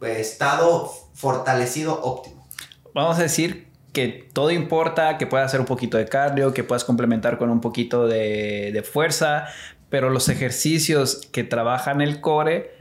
[0.00, 2.46] estado fortalecido óptimo.
[2.94, 6.84] Vamos a decir que todo importa, que puedas hacer un poquito de cardio, que puedas
[6.84, 9.46] complementar con un poquito de, de fuerza,
[9.88, 12.72] pero los ejercicios que trabajan el core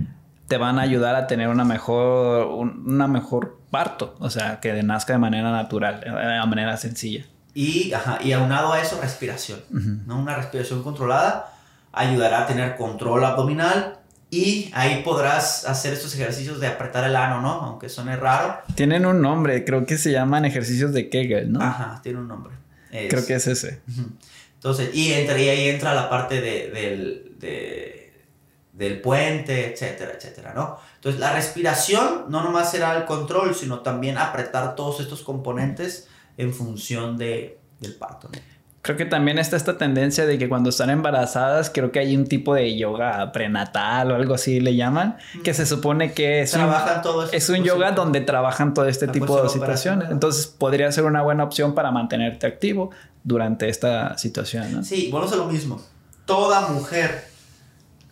[0.48, 5.12] te van a ayudar a tener una mejor, una mejor parto, o sea, que nazca
[5.12, 7.26] de manera natural, de manera sencilla.
[7.54, 10.18] Y, ajá, y aunado a eso, respiración, ¿no?
[10.18, 11.52] Una respiración controlada
[11.92, 13.98] ayudará a tener control abdominal
[14.32, 17.50] y ahí podrás hacer estos ejercicios de apretar el ano, ¿no?
[17.50, 18.60] Aunque suene raro.
[18.76, 21.62] Tienen un nombre, creo que se llaman ejercicios de Kegel, ¿no?
[21.62, 22.54] Ajá, tiene un nombre.
[22.90, 23.82] creo que es ese.
[24.54, 27.95] Entonces, y, entre, y ahí entra la parte de, del, de
[28.76, 30.78] del puente, etcétera, etcétera, ¿no?
[30.96, 36.54] Entonces, la respiración no nomás será el control, sino también apretar todos estos componentes en
[36.54, 38.40] función de, del parto, ¿no?
[38.86, 42.28] Creo que también está esta tendencia de que cuando están embarazadas, creo que hay un
[42.28, 46.98] tipo de yoga prenatal o algo así le llaman, que se supone que es Trabajan
[46.98, 50.12] un, todo es un yoga donde trabajan todo este tipo de situaciones.
[50.12, 52.92] Entonces podría ser una buena opción para mantenerte activo
[53.24, 54.72] durante esta situación.
[54.72, 54.84] ¿no?
[54.84, 55.82] Sí, bueno, es lo mismo.
[56.28, 57.35] Toda mujer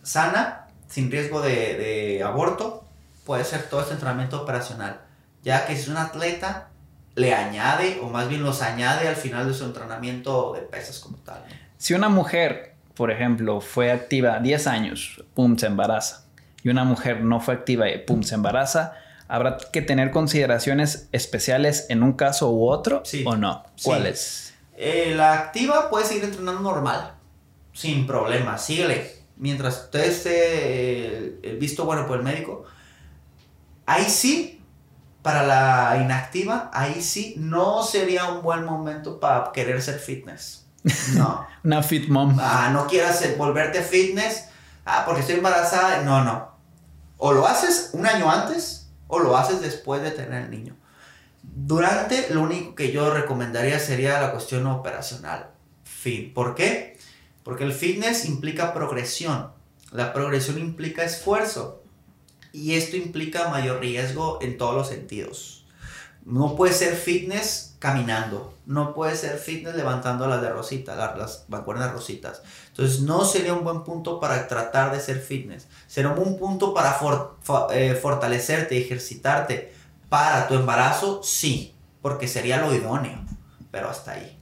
[0.04, 2.84] sana, sin riesgo de, aborto,
[3.24, 5.00] puede ser todo este entrenamiento operacional.
[5.42, 6.68] Ya que si es un atleta,
[7.16, 11.16] le añade, o más bien los añade al final de su entrenamiento de pesas como
[11.18, 11.42] tal.
[11.78, 16.24] Si una mujer, por ejemplo, fue activa 10 años, pum, se embaraza,
[16.62, 18.94] y una mujer no fue activa y pum, se embaraza,
[19.28, 23.64] ¿habrá que tener consideraciones especiales en un caso u otro o no?
[23.82, 24.54] ¿Cuáles?
[24.76, 27.14] Eh, la activa puede seguir entrenando normal,
[27.72, 32.64] sin problema, síguele mientras usted esté eh, visto bueno por el médico,
[33.86, 34.62] ahí sí,
[35.22, 40.66] para la inactiva, ahí sí, no sería un buen momento para querer ser fitness.
[41.14, 41.46] No.
[41.64, 42.36] Una fit mom.
[42.38, 44.48] Ah, no quieras volverte fitness.
[44.84, 46.02] Ah, porque estoy embarazada.
[46.02, 46.52] No, no.
[47.16, 50.76] O lo haces un año antes o lo haces después de tener el niño.
[51.42, 55.50] Durante, lo único que yo recomendaría sería la cuestión operacional.
[55.84, 56.34] Fin.
[56.34, 56.93] ¿Por qué?
[57.44, 59.52] Porque el fitness implica progresión.
[59.92, 61.82] La progresión implica esfuerzo.
[62.52, 65.66] Y esto implica mayor riesgo en todos los sentidos.
[66.24, 68.54] No puede ser fitness caminando.
[68.64, 72.42] No puede ser fitness levantando las de rosita, las, las rositas.
[72.68, 75.68] Entonces no sería un buen punto para tratar de ser fitness.
[75.86, 76.98] Será un punto para
[77.72, 79.74] eh, fortalecerte, ejercitarte
[80.08, 81.74] para tu embarazo, sí.
[82.00, 83.18] Porque sería lo idóneo.
[83.70, 84.40] Pero hasta ahí.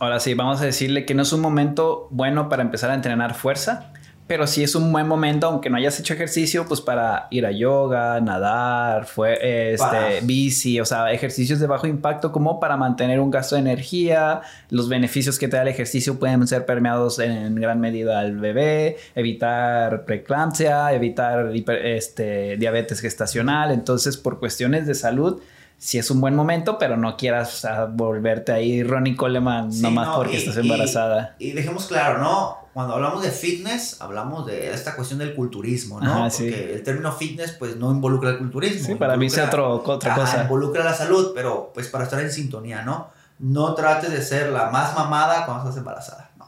[0.00, 3.34] Ahora sí, vamos a decirle que no es un momento bueno para empezar a entrenar
[3.34, 3.92] fuerza,
[4.28, 7.50] pero sí es un buen momento, aunque no hayas hecho ejercicio, pues para ir a
[7.50, 13.30] yoga, nadar, fue, este, bici, o sea, ejercicios de bajo impacto como para mantener un
[13.30, 14.42] gasto de energía.
[14.68, 18.98] Los beneficios que te da el ejercicio pueden ser permeados en gran medida al bebé,
[19.16, 21.50] evitar preeclampsia, evitar
[21.82, 23.72] este, diabetes gestacional.
[23.72, 25.40] Entonces, por cuestiones de salud,
[25.78, 30.56] sí es un buen momento, pero no quieras volverte ahí Ronnie Coleman nomás porque estás
[30.56, 31.36] embarazada.
[31.38, 32.68] y, dejemos claro, ¿no?
[32.78, 36.28] cuando hablamos de fitness, hablamos de esta cuestión del culturismo, ¿no?
[36.30, 38.86] Porque el término fitness, pues, no involucra el culturismo.
[38.86, 40.42] Sí, para mí es otro, otra cosa.
[40.44, 43.10] Involucra la salud, pero, pues, para estar en sintonía, ¿no?
[43.40, 46.44] No trates de ser la más mamada cuando estás embarazada, ¿no?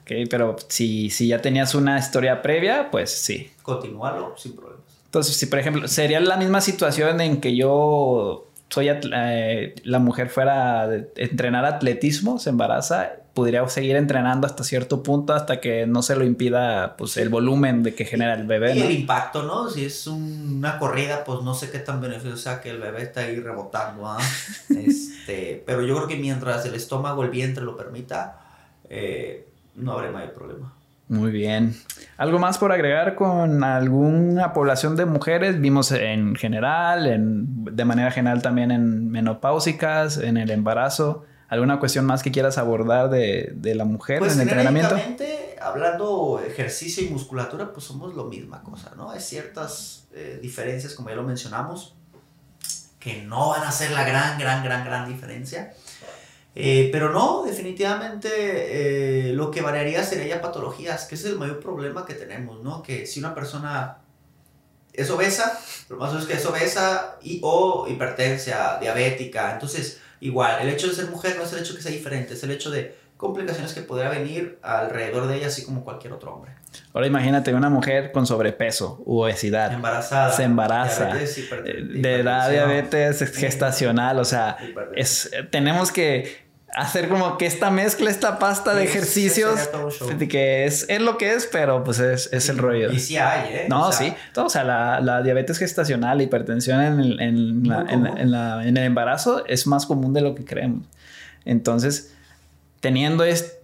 [0.00, 3.52] Ok, pero si, si ya tenías una historia previa, pues sí.
[3.62, 4.80] Continúalo sin problemas.
[5.04, 10.28] Entonces, si por ejemplo, sería la misma situación en que yo soy eh, la mujer
[10.30, 16.02] fuera a entrenar atletismo, se embaraza, podría seguir entrenando hasta cierto punto hasta que no
[16.02, 18.76] se lo impida pues el volumen de que genera el bebé.
[18.76, 19.68] Y el impacto, ¿no?
[19.68, 23.20] Si es una corrida, pues no sé qué tan beneficioso sea que el bebé está
[23.20, 24.18] ahí rebotando, ¿ah?
[24.70, 28.40] este, pero yo creo que mientras el estómago, el vientre lo permita,
[28.88, 30.74] eh, no habrá mayor problema.
[31.10, 31.74] Muy bien.
[32.18, 35.60] ¿Algo más por agregar con alguna población de mujeres?
[35.60, 41.24] Vimos en general, en, de manera general también en menopáusicas, en el embarazo.
[41.48, 44.96] ¿Alguna cuestión más que quieras abordar de, la mujer pues en el entrenamiento?
[45.60, 49.10] hablando ejercicio y musculatura, pues somos lo misma cosa, ¿no?
[49.10, 51.96] Hay ciertas eh, diferencias, como ya lo mencionamos,
[53.00, 55.74] que no van a ser la gran, gran, gran, gran diferencia.
[56.54, 58.28] Eh, pero no, definitivamente
[59.28, 62.82] eh, lo que variaría sería ya patologías, que es el mayor problema que tenemos, ¿no?
[62.82, 63.98] Que si una persona
[64.92, 70.68] es obesa, lo más es que es obesa y, o hipertensia, diabética, entonces igual, el
[70.68, 72.98] hecho de ser mujer no es el hecho que sea diferente, es el hecho de
[73.20, 76.52] complicaciones que podría venir alrededor de ella, así como cualquier otro hombre.
[76.94, 84.18] Ahora imagínate una mujer con sobrepeso, obesidad, embarazada, se embaraza, eh, de edad diabetes gestacional,
[84.18, 84.56] o sea,
[84.96, 89.68] es, tenemos que hacer como que esta mezcla, esta pasta de ejercicios,
[90.30, 92.90] que es, es lo que es, pero pues es, es el rollo.
[92.90, 93.66] Y sí hay, ¿eh?
[93.68, 94.14] No, sí.
[94.32, 98.66] Todo, o sea, la, la, diabetes gestacional, la hipertensión en el, en, la, en, la,
[98.66, 100.86] en, el embarazo es más común de lo que creemos.
[101.44, 102.14] Entonces,
[102.80, 103.58] teniendo es,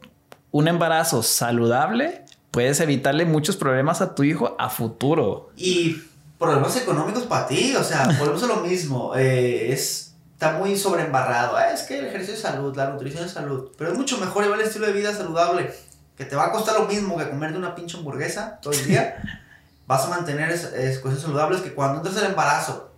[0.51, 5.51] un embarazo saludable, puedes evitarle muchos problemas a tu hijo a futuro.
[5.57, 6.03] Y
[6.39, 9.15] problemas económicos para ti, o sea, volvemos a lo mismo.
[9.17, 10.07] Eh, es
[10.37, 11.57] está muy sobreembarrado.
[11.57, 13.71] Ah, es que el ejercicio es salud, la nutrición es salud.
[13.79, 15.73] Pero es mucho mejor llevar el estilo de vida saludable.
[16.17, 19.17] Que te va a costar lo mismo que comerte una pinche hamburguesa todo el día.
[19.87, 22.91] Vas a mantener es, cosas saludables que cuando entras al embarazo,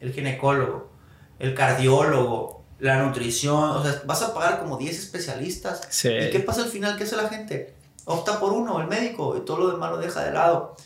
[0.00, 0.90] el ginecólogo,
[1.38, 6.04] el cardiólogo, la nutrición, o sea, vas a pagar como 10 especialistas.
[6.04, 6.96] ¿Y qué pasa al final?
[6.96, 7.74] ¿Qué hace la gente?
[8.04, 10.76] Opta por uno, el médico, y todo lo demás lo deja de lado.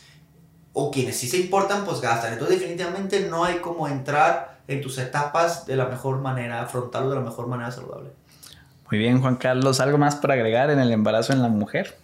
[0.73, 2.33] O quienes sí se importan, pues gastan.
[2.33, 7.17] Entonces definitivamente no hay como entrar en tus etapas de la mejor manera, afrontarlo de
[7.17, 8.11] la mejor manera saludable.
[8.89, 11.97] Muy bien, Juan Carlos, ¿algo más para agregar en el embarazo en la mujer?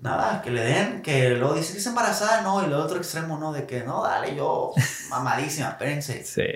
[0.00, 3.38] Nada, que le den, que luego dicen que es embarazada, no, y el otro extremo,
[3.38, 4.72] no, de que no, dale, yo,
[5.10, 6.24] mamadísima, espérense.
[6.24, 6.46] Sí.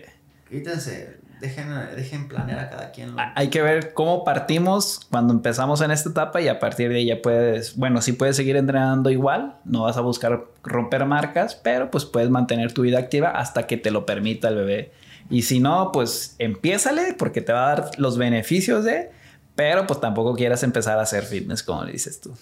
[0.48, 3.14] Quítense, dejen, dejen planear a cada quien.
[3.34, 7.07] Hay que ver cómo partimos cuando empezamos en esta etapa y a partir de ahí
[7.07, 11.90] ya puedes, bueno, sí puedes seguir entrenando igual, no vas a buscar romper marcas, pero
[11.90, 14.93] pues puedes mantener tu vida activa hasta que te lo permita el bebé
[15.30, 19.11] y si no, pues empiézale porque te va a dar los beneficios de,
[19.55, 22.34] pero pues tampoco quieras empezar a hacer fitness como le dices tú.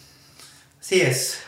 [0.80, 1.40] Así es.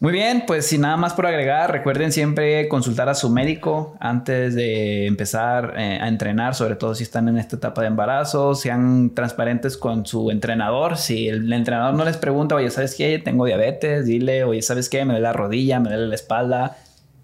[0.00, 4.54] Muy bien, pues sin nada más por agregar, recuerden siempre consultar a su médico antes
[4.54, 9.12] de empezar eh, a entrenar, sobre todo si están en esta etapa de embarazo, sean
[9.12, 10.98] transparentes con su entrenador.
[10.98, 13.18] Si el, entrenador no les pregunta, oye, ¿sabes qué?
[13.18, 15.04] Tengo diabetes, dile, oye, ¿sabes qué?
[15.04, 16.76] Me duele la rodilla, me duele la espalda,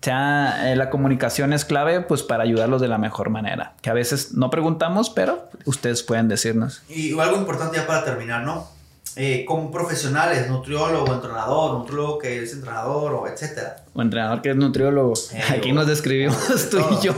[0.04, 3.74] sea, eh, la comunicación es clave pues para ayudarlos de la mejor manera.
[3.80, 6.82] Que a veces no preguntamos, pero ustedes pueden decirnos.
[6.88, 8.68] Y algo importante ya para terminar, ¿no?
[9.16, 13.84] Eh, como profesionales, nutriólogo, entrenador, nutriólogo que es entrenador o etcétera.
[13.94, 15.14] O entrenador que es nutriólogo.
[15.32, 16.36] Eh, Aquí nos describimos
[16.70, 17.14] tú y yo.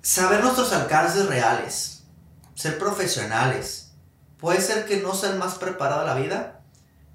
[0.00, 2.04] Saber nuestros alcances reales,
[2.54, 3.92] ser profesionales.
[4.38, 6.60] Puede ser que no sea el más preparado de la vida,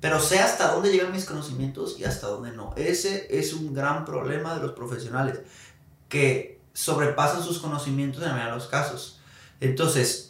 [0.01, 2.73] pero sé hasta dónde llegan mis conocimientos y hasta dónde no.
[2.75, 5.39] Ese es un gran problema de los profesionales,
[6.09, 9.19] que sobrepasan sus conocimientos en la los casos.
[9.61, 10.28] Entonces,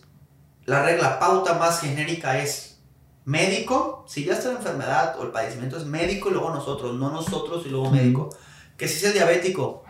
[0.70, 2.78] la regla pauta más genérica es
[3.26, 7.10] médico, si ya está la enfermedad o el padecimiento es médico y luego nosotros, no
[7.10, 8.30] nosotros y luego médico.
[8.78, 9.84] Que si es diabético,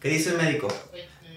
[0.00, 0.68] ¿qué dice el médico?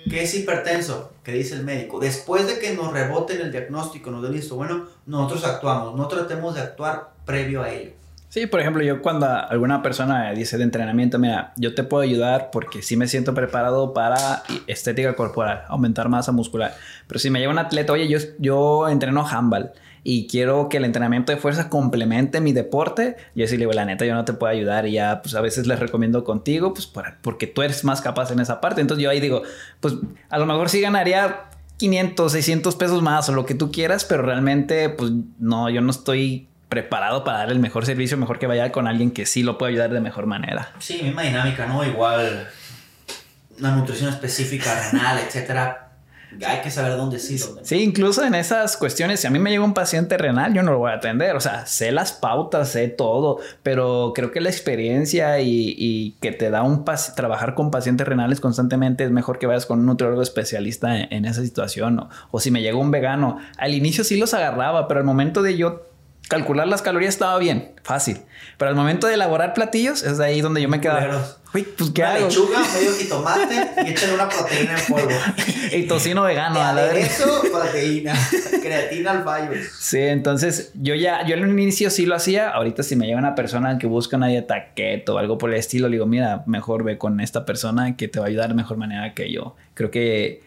[0.10, 2.00] que es hipertenso, que dice el médico.
[2.00, 6.54] Después de que nos reboten el diagnóstico, nos den listo, bueno, nosotros actuamos, no tratemos
[6.54, 7.92] de actuar previo a ello.
[8.36, 12.50] Sí, por ejemplo, yo cuando alguna persona dice de entrenamiento, mira, yo te puedo ayudar
[12.52, 16.76] porque sí me siento preparado para estética corporal, aumentar masa muscular.
[17.08, 19.72] Pero si me lleva un atleta, oye, yo, yo entreno handball
[20.04, 23.86] y quiero que el entrenamiento de fuerza complemente mi deporte, yo sí le digo, la
[23.86, 26.92] neta, yo no te puedo ayudar y ya, pues a veces les recomiendo contigo, pues
[27.22, 28.82] porque tú eres más capaz en esa parte.
[28.82, 29.44] Entonces yo ahí digo,
[29.80, 29.94] pues
[30.28, 31.46] a lo mejor sí ganaría
[31.78, 35.92] 500, 600 pesos más o lo que tú quieras, pero realmente, pues no, yo no
[35.92, 39.58] estoy preparado para dar el mejor servicio, mejor que vaya con alguien que sí lo
[39.58, 40.74] pueda ayudar de mejor manera.
[40.80, 41.86] Sí, misma dinámica, ¿no?
[41.86, 42.50] Igual
[43.60, 45.82] una nutrición específica, renal, etcétera.
[46.46, 47.38] Hay que saber dónde sí.
[47.38, 50.64] Dónde sí, incluso en esas cuestiones, si a mí me llega un paciente renal, yo
[50.64, 51.38] no lo voy a atender.
[51.38, 56.50] O sea, sé las pautas, sé todo, pero creo que la experiencia y, que te
[56.50, 56.84] da un
[57.16, 61.42] trabajar con pacientes renales constantemente es mejor que vayas con un nutriólogo especialista en, esa
[61.42, 62.00] situación.
[62.00, 65.42] O, o si me llega un vegano, al inicio sí los agarraba, pero al momento
[65.42, 65.95] de yo
[66.28, 68.20] calcular las calorías estaba bien, fácil.
[68.58, 71.24] Pero al momento de elaborar platillos, es ahí donde yo me quedaba.
[71.54, 73.56] Uy, pues qué una lechuga, medio jitomate
[73.86, 75.10] y echen una proteína en polvo.
[75.72, 76.60] y tocino vegano.
[76.62, 78.14] a la Eso, proteína.
[78.62, 79.52] Creatina al fallo.
[79.80, 82.50] Sí, entonces yo ya, yo en un inicio sí lo hacía.
[82.50, 85.58] Ahorita si me llega una persona que busca una dieta keto o algo por el
[85.58, 88.56] estilo, le digo, mira, mejor ve con esta persona que te va a ayudar de
[88.56, 89.56] mejor manera que yo.
[89.76, 90.44] Creo que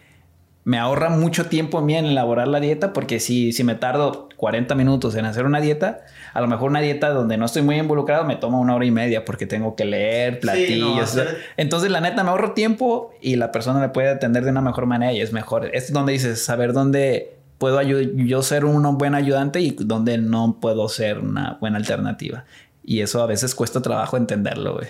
[0.69, 4.29] me ahorra mucho tiempo a mí en elaborar la dieta porque si, si me tardo
[4.37, 6.01] 40 minutos en hacer una dieta,
[6.35, 8.91] a lo mejor una dieta donde no estoy muy involucrado me toma una hora y
[8.91, 11.19] media porque tengo que leer platillos.
[11.57, 14.85] Entonces la neta me ahorro tiempo y la persona le puede atender de una mejor
[14.85, 15.71] manera y es mejor.
[15.73, 20.91] Es donde dices saber dónde puedo yo ser un buen ayudante y dónde no puedo
[20.91, 22.45] ser una buena alternativa.
[22.85, 24.89] Y eso a veces cuesta trabajo entenderlo, güey.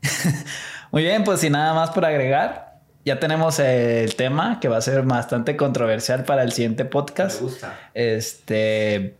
[0.92, 2.71] Muy bien, pues sin nada más por agregar
[3.04, 7.40] ya tenemos el tema que va a ser bastante controversial para el siguiente podcast.
[7.40, 7.78] Me gusta.
[7.94, 9.16] Este,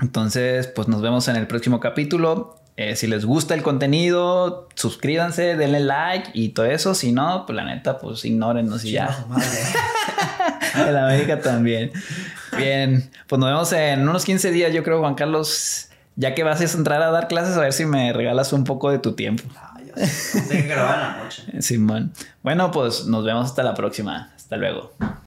[0.00, 2.60] entonces, pues nos vemos en el próximo capítulo.
[2.76, 6.94] Eh, si les gusta el contenido, suscríbanse, denle like y todo eso.
[6.94, 9.24] Si no, pues la neta, pues ignórenos y ya.
[10.74, 11.92] en América también.
[12.56, 15.88] Bien, pues nos vemos en unos 15 días, yo creo, Juan Carlos.
[16.16, 18.90] Ya que vas a entrar a dar clases, a ver si me regalas un poco
[18.90, 19.44] de tu tiempo.
[19.94, 21.44] Tengo que grabar en la noche.
[21.62, 22.12] Simón.
[22.42, 24.32] Bueno, pues nos vemos hasta la próxima.
[24.36, 24.92] Hasta luego.